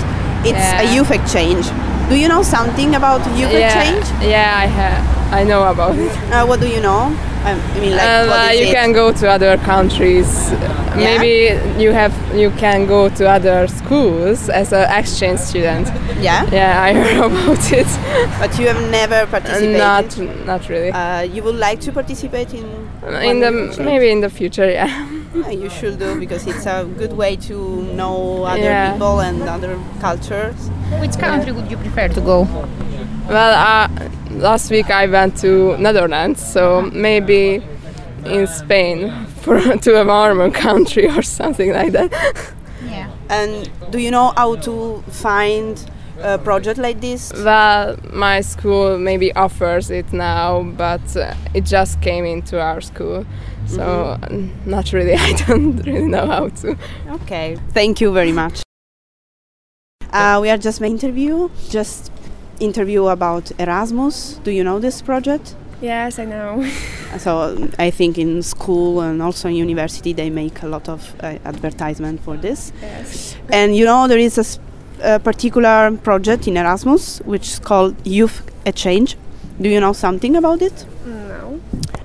It's 0.44 0.58
a 0.58 0.84
Yeah. 0.84 0.94
youth 0.94 1.10
exchange. 1.10 1.64
Do 2.08 2.14
you 2.16 2.28
know 2.28 2.42
something 2.42 2.94
about 2.94 3.20
youth 3.36 3.52
yeah, 3.52 3.66
exchange? 3.66 4.22
yeah, 4.22 4.54
I 4.62 4.66
have. 4.66 5.32
I 5.32 5.42
know 5.42 5.64
about 5.68 5.98
it. 5.98 6.12
Uh, 6.32 6.46
what 6.46 6.60
do 6.60 6.68
you 6.68 6.80
know? 6.80 7.12
I 7.44 7.54
mean, 7.80 7.96
like, 7.96 8.02
Um, 8.08 8.28
what 8.28 8.48
uh, 8.48 8.52
you 8.52 8.66
it? 8.68 8.72
can 8.72 8.92
go 8.92 9.12
to 9.12 9.28
other 9.28 9.56
countries. 9.58 10.52
Maybe 10.96 11.82
you 11.82 11.92
have 11.92 12.12
you 12.34 12.50
can 12.52 12.86
go 12.86 13.08
to 13.08 13.28
other 13.28 13.68
schools 13.68 14.48
as 14.48 14.72
an 14.72 14.90
exchange 14.98 15.40
student. 15.40 15.86
Yeah, 16.20 16.48
Yeah, 16.50 16.82
I 16.82 16.92
heard 16.94 17.18
about 17.32 17.72
it. 17.72 17.86
but 18.40 18.58
you 18.58 18.66
have 18.68 18.90
never 18.90 19.26
participated. 19.26 19.78
not 19.78 20.18
not 20.46 20.68
really. 20.68 20.90
Uh, 20.90 21.22
you 21.22 21.42
would 21.42 21.56
like 21.56 21.80
to 21.80 21.92
participate 21.92 22.54
in 22.54 22.64
in 23.22 23.40
the 23.40 23.50
youth 23.52 23.68
exchange? 23.68 23.86
maybe 23.86 24.10
in 24.10 24.20
the 24.20 24.30
future, 24.30 24.70
yeah. 24.70 25.06
Yeah, 25.34 25.50
you 25.50 25.68
should 25.68 25.98
do 25.98 26.18
because 26.18 26.46
it's 26.46 26.66
a 26.66 26.84
good 26.98 27.12
way 27.12 27.36
to 27.48 27.82
know 27.94 28.44
other 28.44 28.62
Yeah. 28.62 28.92
people 28.92 29.20
and 29.20 29.42
other 29.42 29.78
cultures. 30.00 30.70
which 31.00 31.18
country 31.18 31.52
would 31.52 31.70
you 31.70 31.76
prefer 31.76 32.08
to 32.08 32.20
go 32.20 32.46
Well, 33.28 33.52
uh, 33.54 33.88
last 34.30 34.70
week 34.70 34.88
I 34.90 35.06
went 35.08 35.36
to 35.42 35.76
Netherlands, 35.78 36.40
so 36.40 36.88
maybe 36.92 37.60
in 38.24 38.46
Spain 38.46 39.25
for 39.46 39.76
to 39.86 40.00
a 40.00 40.04
warmer 40.04 40.50
country 40.50 41.06
or 41.08 41.22
something 41.22 41.72
like 41.72 41.92
that. 41.92 42.10
yeah 42.84 43.08
And 43.30 43.70
do 43.90 43.98
you 43.98 44.10
know 44.10 44.32
how 44.36 44.56
to 44.56 45.02
find 45.08 45.72
a 46.20 46.38
project 46.38 46.78
like 46.78 47.00
this? 47.00 47.32
Well, 47.32 47.96
my 48.12 48.40
school 48.42 48.98
maybe 48.98 49.32
offers 49.34 49.90
it 49.90 50.12
now, 50.12 50.62
but 50.76 51.16
uh, 51.16 51.34
it 51.54 51.64
just 51.64 52.00
came 52.00 52.24
into 52.24 52.60
our 52.60 52.80
school, 52.80 53.24
so 53.66 53.82
uh, 53.82 54.28
not 54.64 54.92
really. 54.92 55.14
I 55.30 55.32
don't 55.46 55.76
really 55.86 56.08
know 56.08 56.26
how 56.26 56.48
to. 56.48 56.76
Okay, 57.20 57.56
thank 57.72 58.00
you 58.00 58.12
very 58.12 58.32
much. 58.32 58.62
Uh, 60.12 60.38
we 60.40 60.48
are 60.48 60.58
just 60.58 60.80
making 60.80 60.98
interview, 60.98 61.50
just 61.68 62.10
interview 62.60 63.06
about 63.08 63.52
Erasmus. 63.60 64.40
Do 64.44 64.50
you 64.50 64.64
know 64.64 64.78
this 64.80 65.02
project? 65.02 65.54
Yes, 65.80 66.18
I 66.18 66.24
know. 66.24 66.64
So 67.18 67.56
I 67.78 67.90
think 67.90 68.18
in 68.18 68.42
school 68.42 69.00
and 69.00 69.22
also 69.22 69.48
in 69.48 69.54
university 69.54 70.12
they 70.12 70.28
make 70.28 70.62
a 70.62 70.66
lot 70.68 70.88
of 70.88 71.14
uh, 71.20 71.38
advertisement 71.44 72.20
for 72.20 72.36
this. 72.36 72.72
yes. 72.82 73.36
And 73.50 73.74
you 73.76 73.84
know 73.86 74.06
there 74.08 74.18
is 74.18 74.58
a 75.02 75.18
particular 75.20 75.96
project 76.02 76.46
in 76.48 76.56
Erasmus 76.56 77.20
which 77.24 77.46
is 77.48 77.58
called 77.58 77.94
Youth 78.04 78.42
Exchange. 78.66 79.16
Do 79.60 79.68
you 79.68 79.80
know 79.80 79.92
something 79.94 80.36
about 80.36 80.60
it? 80.62 80.84
No. 81.06 81.60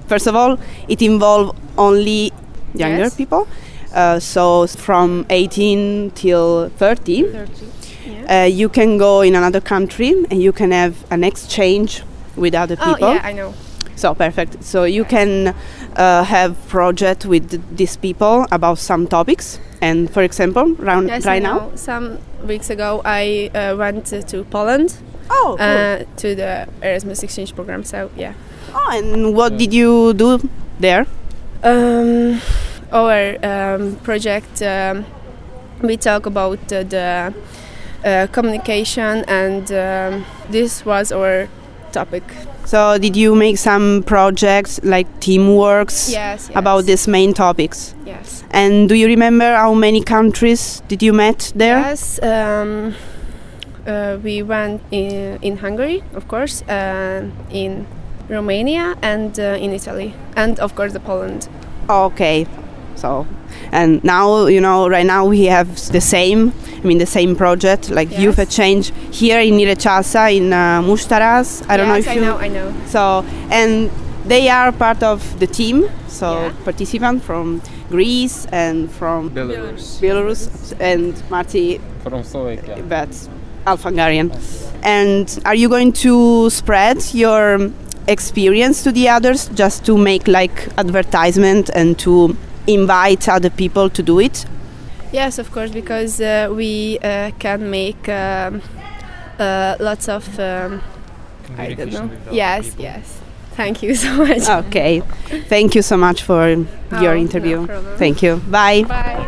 First 0.07 0.27
of 0.27 0.35
all, 0.35 0.57
it 0.87 1.01
involves 1.01 1.57
only 1.77 2.31
younger 2.73 3.03
Yes. 3.09 3.15
people. 3.15 3.47
Uh, 3.93 4.19
so 4.19 4.67
from 4.67 5.25
18 5.29 6.11
till 6.11 6.69
30, 6.77 7.23
30. 7.23 7.65
Yeah. 8.07 8.43
uh, 8.43 8.45
you 8.45 8.69
can 8.69 8.97
go 8.97 9.21
in 9.21 9.35
another 9.35 9.59
country 9.61 10.11
and 10.31 10.41
you 10.41 10.53
can 10.53 10.71
have 10.71 10.93
an 11.11 11.23
exchange 11.23 12.03
with 12.35 12.55
other 12.55 12.75
people. 12.75 12.91
oh, 12.91 12.95
people. 12.95 13.13
yeah, 13.15 13.21
I 13.23 13.33
know. 13.33 13.53
So 13.95 14.15
perfect. 14.15 14.63
So 14.63 14.83
you 14.85 15.03
can 15.05 15.53
uh, 15.95 16.23
have 16.23 16.55
project 16.67 17.25
with 17.25 17.75
these 17.77 17.97
people 17.97 18.45
about 18.51 18.79
some 18.79 19.07
topics. 19.07 19.59
And 19.81 20.09
for 20.11 20.23
example, 20.23 20.73
round, 20.75 21.07
Yes, 21.07 21.25
right 21.25 21.41
now. 21.43 21.71
Some 21.75 22.17
weeks 22.47 22.69
ago, 22.69 23.01
I 23.05 23.51
uh, 23.53 23.75
went 23.75 24.05
to, 24.07 24.23
to 24.23 24.43
Poland 24.45 24.97
Oh, 25.29 25.55
cool. 25.57 25.67
uh, 25.67 26.03
to 26.17 26.35
the 26.35 26.67
Erasmus 26.81 27.23
exchange 27.23 27.53
program. 27.55 27.83
So 27.83 28.09
yeah. 28.15 28.33
oh, 28.73 28.89
and 28.91 29.35
what 29.35 29.57
did 29.57 29.73
you 29.73 30.13
do 30.13 30.39
there? 30.79 31.05
Um, 31.63 32.41
our 32.91 33.37
um, 33.45 33.95
project, 33.97 34.61
um, 34.61 35.05
we 35.81 35.95
talk 35.97 36.25
about 36.25 36.59
uh, 36.73 36.83
the 36.83 37.33
uh, 38.03 38.27
communication, 38.31 39.23
and 39.27 39.71
um, 39.71 40.25
this 40.49 40.85
was 40.85 41.11
our 41.11 41.47
topic. 41.91 42.23
So 42.65 42.97
did 42.97 43.15
you 43.15 43.35
make 43.35 43.57
some 43.57 44.03
projects 44.05 44.79
like 44.83 45.07
teamworks 45.19 46.09
Yes. 46.11 46.47
yes. 46.49 46.51
about 46.55 46.85
these 46.85 47.07
main 47.07 47.33
topics? 47.33 47.93
Yes. 48.05 48.43
And 48.51 48.87
do 48.89 48.95
you 48.95 49.07
remember 49.07 49.55
how 49.55 49.73
many 49.73 50.01
countries 50.03 50.81
did 50.87 51.01
you 51.03 51.13
met 51.13 51.51
there? 51.55 51.79
Yes. 51.79 52.19
Um, 52.23 52.93
uh, 53.87 54.17
we 54.23 54.43
went 54.43 54.81
in, 54.91 55.39
in 55.41 55.57
Hungary, 55.57 56.03
of 56.13 56.27
course, 56.27 56.61
uh, 56.63 57.25
in 57.51 57.87
Romania, 58.29 58.95
and 59.01 59.37
uh, 59.39 59.57
in 59.59 59.71
Italy, 59.73 60.13
and 60.35 60.59
of 60.59 60.75
course 60.75 60.93
the 60.93 60.99
Poland. 60.99 61.49
Okay. 61.89 62.45
So, 62.95 63.25
and 63.71 64.03
now 64.03 64.45
you 64.47 64.61
know, 64.61 64.87
right 64.87 65.05
now 65.05 65.25
we 65.25 65.45
have 65.45 65.67
the 65.91 66.01
same. 66.01 66.51
I 66.83 66.87
mean, 66.87 66.97
the 66.97 67.05
same 67.05 67.35
project 67.35 67.89
like 67.89 68.09
Youth 68.17 68.37
Yes. 68.37 68.47
Exchange 68.47 68.91
here 69.11 69.39
in 69.39 69.55
Nyíregyháza 69.55 70.29
in 70.35 70.51
uh, 70.53 70.81
Mustaras. 70.81 71.63
I 71.69 71.77
don't 71.77 71.87
know 71.87 71.95
yes, 71.95 72.05
if 72.05 72.11
I 72.11 72.15
you 72.15 72.21
know. 72.21 72.37
I 72.37 72.47
know. 72.47 72.73
So, 72.87 73.25
and 73.51 73.89
they 74.27 74.49
are 74.49 74.71
part 74.71 75.03
of 75.03 75.21
the 75.39 75.47
team, 75.47 75.85
so 76.07 76.33
Yeah. 76.33 76.51
participant 76.63 77.23
from 77.23 77.61
Greece 77.89 78.47
and 78.51 78.89
from 78.91 79.29
Belarus. 79.31 79.99
Belarus, 80.01 80.73
and 80.79 81.13
Marty, 81.29 81.79
From 82.03 82.23
Slovakia. 82.23 82.83
but 82.87 83.09
half 83.65 83.83
Hungarian. 83.83 84.31
And 84.83 85.27
are 85.45 85.55
you 85.55 85.69
going 85.69 85.91
to 86.03 86.49
spread 86.49 86.97
your 87.13 87.69
experience 88.07 88.83
to 88.83 88.91
the 88.91 89.07
others 89.09 89.49
just 89.53 89.85
to 89.85 89.97
make 89.97 90.27
like 90.27 90.67
advertisement 90.77 91.69
and 91.75 91.97
to 91.99 92.35
invite 92.67 93.27
other 93.29 93.49
people 93.49 93.89
to 93.89 94.03
do 94.03 94.19
it? 94.19 94.45
Yes, 95.11 95.39
of 95.39 95.51
course, 95.51 95.71
because 95.71 96.21
uh, 96.21 96.47
we 96.55 96.97
uh, 97.03 97.31
can 97.39 97.69
make 97.69 98.07
um, 98.09 98.61
uh, 99.39 99.75
lots 99.79 100.07
of. 100.07 100.23
Um, 100.39 100.81
I 101.57 101.73
don't 101.73 101.91
know. 101.91 102.09
Yes, 102.31 102.75
yes. 102.77 103.19
Thank 103.57 103.83
you 103.83 103.93
so 104.05 104.15
much. 104.15 104.47
Okay. 104.67 105.01
Thank 105.49 105.75
you 105.75 105.81
so 105.81 105.97
much 105.97 106.23
for 106.23 106.47
your 107.01 107.13
Oh, 107.13 107.17
interview. 107.17 107.65
no. 107.65 107.81
Thank 107.97 108.21
you. 108.23 108.37
Bye. 108.49 108.83
Bye. 108.87 109.25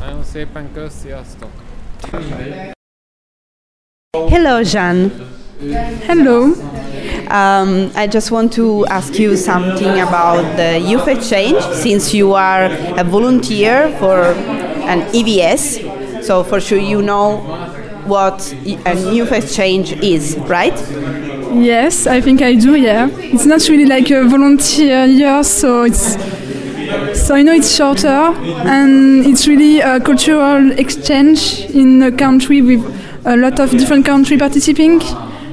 Nagyon 0.00 0.24
szépen! 0.24 0.70
Hello, 4.30 4.62
Jean. 4.62 5.10
Hello. 6.06 6.54
Um, 7.30 7.92
I 7.94 8.08
just 8.08 8.32
want 8.32 8.52
to 8.54 8.84
ask 8.86 9.16
you 9.18 9.36
something 9.36 10.00
about 10.00 10.42
the 10.56 10.80
youth 10.80 11.06
exchange 11.06 11.62
since 11.74 12.12
you 12.12 12.34
are 12.34 12.64
a 12.98 13.04
volunteer 13.04 13.88
for 14.00 14.20
an 14.90 15.02
EVS. 15.12 16.24
So, 16.24 16.42
for 16.42 16.60
sure, 16.60 16.78
you 16.78 17.02
know 17.02 17.38
what 18.06 18.52
a 18.84 19.14
youth 19.14 19.30
exchange 19.30 19.92
is, 20.02 20.36
right? 20.40 20.76
Yes, 21.54 22.08
I 22.08 22.20
think 22.20 22.42
I 22.42 22.54
do. 22.54 22.74
Yeah, 22.74 23.08
it's 23.12 23.46
not 23.46 23.68
really 23.68 23.86
like 23.86 24.10
a 24.10 24.24
volunteer 24.24 25.04
year, 25.04 25.44
so 25.44 25.84
it's 25.84 26.16
so 27.14 27.36
I 27.36 27.42
know 27.42 27.52
it's 27.52 27.72
shorter 27.72 28.08
and 28.08 29.24
it's 29.24 29.46
really 29.46 29.78
a 29.80 30.00
cultural 30.00 30.72
exchange 30.72 31.60
in 31.70 32.02
a 32.02 32.10
country 32.10 32.60
with 32.60 32.82
a 33.24 33.36
lot 33.36 33.60
of 33.60 33.70
different 33.70 34.04
country 34.04 34.36
participating. 34.36 35.00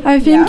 I 0.06 0.20
think, 0.20 0.48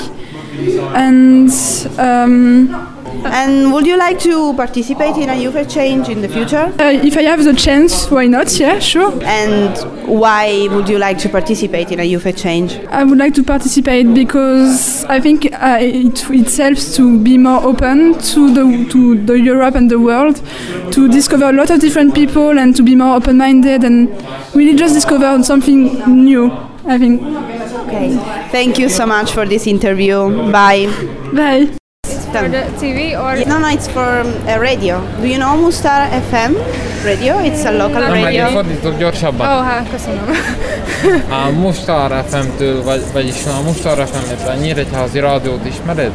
and 0.59 1.51
um, 1.99 2.95
And 3.25 3.73
would 3.73 3.87
you 3.87 3.97
like 3.97 4.19
to 4.21 4.55
participate 4.55 5.17
in 5.17 5.29
a 5.29 5.35
youth 5.35 5.57
exchange 5.57 6.09
in 6.09 6.21
the 6.21 6.29
future? 6.29 6.73
uh, 6.79 6.93
if 7.09 7.17
I 7.17 7.23
have 7.23 7.43
the 7.43 7.55
chance, 7.55 8.11
why 8.11 8.27
not? 8.27 8.59
Yeah, 8.59 8.79
sure. 8.79 9.13
And 9.25 9.77
why 10.07 10.69
would 10.71 10.89
you 10.89 10.99
like 10.99 11.19
to 11.19 11.29
participate 11.29 11.91
in 11.91 12.01
a 12.01 12.05
youth 12.05 12.27
exchange? 12.27 12.79
I 12.91 13.05
would 13.05 13.19
like 13.19 13.35
to 13.35 13.43
participate 13.43 14.15
because 14.15 15.05
I 15.07 15.21
think 15.21 15.47
uh, 15.53 15.79
it, 15.81 16.29
it 16.31 16.57
helps 16.57 16.95
to 16.97 17.19
be 17.19 17.39
more 17.39 17.63
open 17.65 18.19
to 18.35 18.55
the 18.55 18.65
to 18.93 19.01
the 19.25 19.39
Europe 19.41 19.75
and 19.75 19.91
the 19.91 19.99
world, 19.99 20.37
to 20.93 21.09
discover 21.09 21.47
a 21.47 21.53
lot 21.53 21.71
of 21.71 21.81
different 21.81 22.15
people 22.15 22.59
and 22.59 22.77
to 22.77 22.83
be 22.83 22.95
more 22.95 23.17
open-minded 23.17 23.85
and 23.85 24.09
really 24.55 24.77
just 24.77 24.95
discover 24.95 25.43
something 25.43 25.99
new. 26.25 26.51
I 26.89 26.99
think. 26.99 27.23
Okay. 27.87 28.17
Thank 28.51 28.79
you 28.79 28.89
so 28.89 29.05
much 29.07 29.33
for 29.33 29.47
this 29.47 29.67
interview. 29.67 30.51
Bye. 30.51 30.87
Bye. 31.35 31.69
Done. 32.33 32.53
TV 32.81 33.17
or 33.17 33.47
No, 33.47 33.59
no, 33.59 33.69
it's 33.69 33.89
for 33.89 34.21
um, 34.21 34.27
a 34.49 34.59
radio. 34.59 35.01
Do 35.21 35.27
you 35.27 35.39
know 35.39 35.57
Mustar 35.57 36.09
FM 36.31 36.53
radio? 37.05 37.39
It's 37.39 37.65
a 37.65 37.73
local 37.73 38.01
Nem, 38.01 38.13
radio. 38.25 38.45
egy 38.45 38.53
fordítok 38.53 38.99
gyorsabban. 38.99 39.47
Ó, 39.59 39.63
hát 39.63 39.87
köszönöm. 39.91 40.31
A 41.31 41.51
Mustar 41.51 42.25
FM-től, 42.29 42.83
vagy, 42.83 43.03
vagyis 43.13 43.47
a 43.47 43.63
Mustar 43.63 44.07
FM, 44.07 44.27
illetve 44.27 44.51
a 44.51 44.55
Nyíregyházi 44.55 45.21
rádiót 45.21 45.67
ismered? 45.67 46.11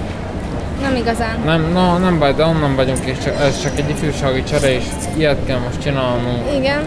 Nem 0.82 0.96
igazán. 0.96 1.40
Nem, 1.46 1.72
no, 1.72 1.98
nem 1.98 2.20
baj, 2.20 2.34
de 2.34 2.44
onnan 2.46 2.76
vagyunk, 2.76 3.00
és 3.06 3.18
csak, 3.24 3.42
ez 3.42 3.62
csak 3.62 3.80
egy 3.80 3.90
ifjúsági 3.90 4.44
csere, 4.44 4.74
és 4.76 4.84
ilyet 5.18 5.46
kell 5.46 5.60
most 5.60 5.82
csinálnunk, 5.82 6.56
Igen. 6.56 6.82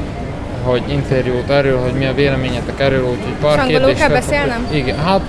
Hogy 0.62 0.82
interjút 0.88 1.50
erről, 1.50 1.78
hogy 1.80 1.92
mi 1.92 2.06
a 2.06 2.14
véleményetek 2.14 2.80
erről, 2.80 3.02
úgyhogy 3.02 3.34
pár 3.40 3.58
angolul 3.58 3.78
kérdést 3.80 3.98
kell 3.98 4.08
beszélnem? 4.08 4.66
Igen, 4.70 4.98
hát, 4.98 5.20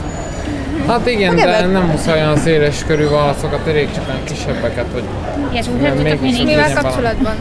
hát 0.87 1.07
igen, 1.09 1.33
Okay, 1.33 1.45
de 1.45 1.61
but- 1.61 1.71
nem 1.71 1.83
muszáj 1.83 2.19
olyan 2.21 2.37
széles 2.37 2.83
körű 2.87 3.07
válaszokat, 3.09 3.67
elég 3.67 3.87
csak 3.95 4.03
olyan 4.07 4.23
kisebbeket, 4.23 4.85
hogy 4.93 5.03
mert 5.81 6.03
mégis 6.21 6.37
Mivel 6.43 6.73
kapcsolatban? 6.73 7.33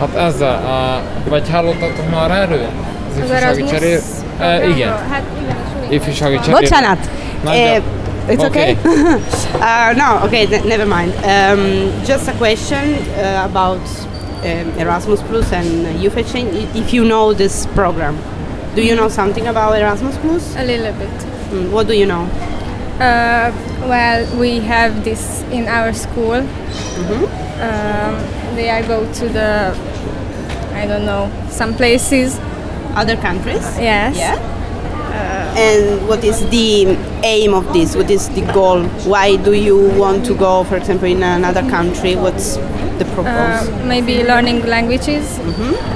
Hát 0.00 0.14
ezzel, 0.14 0.54
a, 0.54 1.02
vagy 1.28 1.50
hallottatok 1.50 2.10
már 2.10 2.30
erről? 2.30 2.66
Az 3.10 3.22
Az 3.22 3.28
ifjúsági 3.28 3.64
cserér? 3.64 4.00
E, 4.40 4.66
igen, 4.68 4.92
Hát 5.10 5.22
igen, 5.42 5.56
ifjúsági 5.88 6.38
cserér. 6.38 6.60
Bocsánat. 6.60 6.98
Eh, 7.46 7.80
it's 8.28 8.44
okay. 8.44 8.46
Okay. 8.48 8.76
uh, 9.54 9.96
no, 9.96 10.24
okay, 10.26 10.46
ne- 10.50 10.76
never 10.76 10.86
mind. 10.86 11.14
Um, 11.24 11.90
just 12.06 12.28
a 12.28 12.32
question 12.38 12.82
uh, 13.18 13.44
about 13.44 13.80
Erasmus 14.44 15.22
Plus 15.22 15.52
and 15.52 15.86
uh, 15.86 15.90
Youth 16.00 16.16
Exchange. 16.16 16.54
If 16.76 16.92
you 16.92 17.04
know 17.04 17.32
this 17.32 17.66
program, 17.74 18.16
do 18.74 18.82
you 18.82 18.94
know 18.94 19.08
something 19.08 19.46
about 19.46 19.78
Erasmus 19.78 20.16
Plus? 20.18 20.56
A 20.56 20.64
little 20.64 20.92
bit. 20.98 21.08
Mm, 21.50 21.70
what 21.70 21.86
do 21.86 21.94
you 21.94 22.06
know? 22.06 22.24
Uh, 23.00 23.52
well, 23.88 24.38
we 24.38 24.58
have 24.60 25.04
this 25.04 25.42
in 25.52 25.66
our 25.68 25.92
school. 25.92 26.34
Um, 27.60 28.14
they 28.54 28.68
are 28.70 28.82
go 28.86 29.10
to 29.14 29.28
the, 29.28 29.76
I 30.72 30.86
don't 30.86 31.04
know, 31.04 31.30
some 31.50 31.74
places. 31.74 32.38
Other 32.94 33.16
countries? 33.16 33.62
Yes. 33.78 34.16
Yeah. 34.16 34.55
And 35.56 36.06
what 36.08 36.22
is 36.24 36.40
the 36.50 36.96
aim 37.24 37.54
of 37.54 37.72
this? 37.72 37.96
What 37.96 38.10
is 38.10 38.28
the 38.30 38.42
goal? 38.52 38.84
Why 39.08 39.36
do 39.36 39.52
you 39.52 39.90
want 39.98 40.24
to 40.26 40.34
go, 40.34 40.64
for 40.64 40.76
example, 40.76 41.08
in 41.08 41.22
another 41.22 41.62
country? 41.70 42.16
What's 42.16 42.56
the 42.98 43.06
purpose? 43.14 43.68
Uh, 43.68 43.84
maybe 43.86 44.24
learning 44.24 44.66
languages 44.66 45.38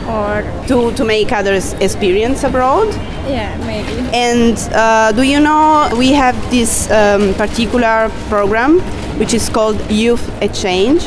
or 0.08 0.42
to, 0.68 0.92
to 0.94 1.04
make 1.04 1.32
others 1.32 1.74
experience 1.74 2.44
abroad? 2.44 2.88
yeah, 3.28 3.56
maybe. 3.66 4.08
And 4.12 4.56
uh, 4.72 5.12
do 5.12 5.22
you 5.22 5.40
know 5.40 5.90
we 5.96 6.12
have 6.12 6.34
this 6.50 6.90
um, 6.90 7.34
particular 7.34 8.10
program 8.28 8.80
which 9.18 9.34
is 9.34 9.48
called 9.50 9.78
Youth 9.90 10.24
Exchange, 10.42 11.04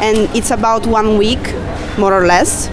and 0.00 0.16
it's 0.34 0.50
about 0.50 0.86
one 0.86 1.18
week, 1.18 1.44
more 1.98 2.12
or 2.12 2.26
less. 2.26 2.68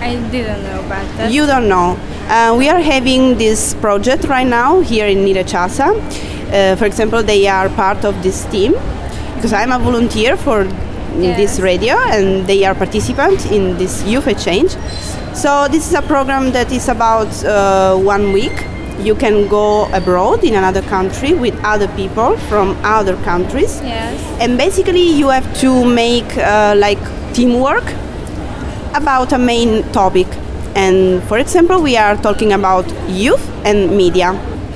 I 0.00 0.14
didn't 0.30 0.62
know 0.62 0.80
about 0.86 1.06
that. 1.16 1.32
You 1.32 1.46
don't 1.46 1.68
know. 1.68 1.98
Uh, 2.28 2.54
we 2.56 2.70
are 2.70 2.80
having 2.80 3.36
this 3.36 3.74
project 3.74 4.24
right 4.24 4.46
now 4.46 4.80
here 4.80 5.06
in 5.06 5.18
Nyíregyháza. 5.18 5.90
Uh, 5.92 6.74
for 6.76 6.86
example, 6.86 7.22
they 7.22 7.46
are 7.46 7.68
part 7.68 8.02
of 8.04 8.22
this 8.22 8.46
team 8.46 8.72
because 9.34 9.52
I'm 9.52 9.72
a 9.72 9.78
volunteer 9.78 10.34
for 10.36 10.64
this 11.18 11.60
radio 11.60 11.96
and 12.10 12.46
they 12.46 12.64
are 12.64 12.74
participants 12.74 13.44
in 13.50 13.76
this 13.76 14.02
youth 14.04 14.26
exchange. 14.26 14.70
So 15.34 15.68
this 15.68 15.86
is 15.86 15.94
a 15.94 16.02
program 16.02 16.50
that 16.52 16.72
is 16.72 16.88
about 16.88 17.28
uh, 17.44 17.96
one 17.98 18.32
week. 18.32 18.66
You 19.00 19.14
can 19.14 19.46
go 19.46 19.86
abroad 19.92 20.44
in 20.44 20.54
another 20.54 20.82
country 20.82 21.34
with 21.34 21.54
other 21.62 21.88
people 21.88 22.38
from 22.48 22.76
other 22.84 23.16
countries 23.24 23.80
yes. 23.82 24.40
and 24.40 24.56
basically 24.56 25.02
you 25.02 25.28
have 25.28 25.46
to 25.60 25.84
make 25.84 26.38
uh, 26.38 26.74
like 26.78 27.00
teamwork 27.34 27.84
about 28.94 29.32
a 29.32 29.38
main 29.38 29.82
topic 29.92 30.28
and 30.74 31.22
for 31.24 31.38
example 31.38 31.80
we 31.82 31.96
are 31.96 32.16
talking 32.16 32.52
about 32.52 32.84
youth 33.08 33.42
and 33.64 33.96
media 33.96 34.30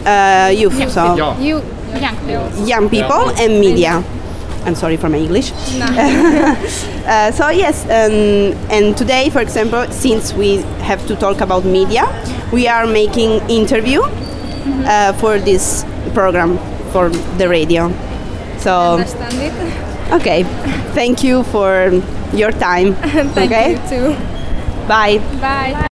uh, 0.07 0.49
youth 0.55 0.75
so 0.91 1.15
Ja. 1.17 1.37
You 1.39 1.61
young 2.01 2.17
people. 2.27 2.67
young 2.67 2.89
people 2.89 3.31
and 3.41 3.61
media 3.61 4.03
i'm 4.67 4.75
sorry 4.75 4.97
for 4.97 5.09
my 5.09 5.19
english 5.19 5.53
No. 5.79 5.87
uh, 7.07 7.33
so 7.33 7.49
yes 7.49 7.85
um, 7.85 8.55
and 8.71 8.97
today 8.97 9.31
for 9.31 9.41
example 9.41 9.87
since 9.91 10.35
we 10.35 10.59
have 10.85 11.07
to 11.07 11.17
talk 11.17 11.41
about 11.41 11.65
media 11.65 12.05
we 12.53 12.69
are 12.69 12.87
making 12.87 13.41
interview 13.49 14.03
uh, 14.03 15.13
for 15.15 15.39
this 15.39 15.85
program 16.15 16.59
for 16.93 17.09
the 17.39 17.49
radio 17.49 17.91
so 18.59 18.95
Understand 18.97 19.35
it? 19.35 19.89
Okay. 20.13 20.43
Thank 20.95 21.23
you 21.23 21.45
for 21.45 21.93
your 22.33 22.51
time. 22.51 22.95
Thank 23.35 23.53
okay. 23.53 23.73
you 23.73 23.79
too. 23.89 24.15
Bye. 24.89 25.19
Bye. 25.41 25.75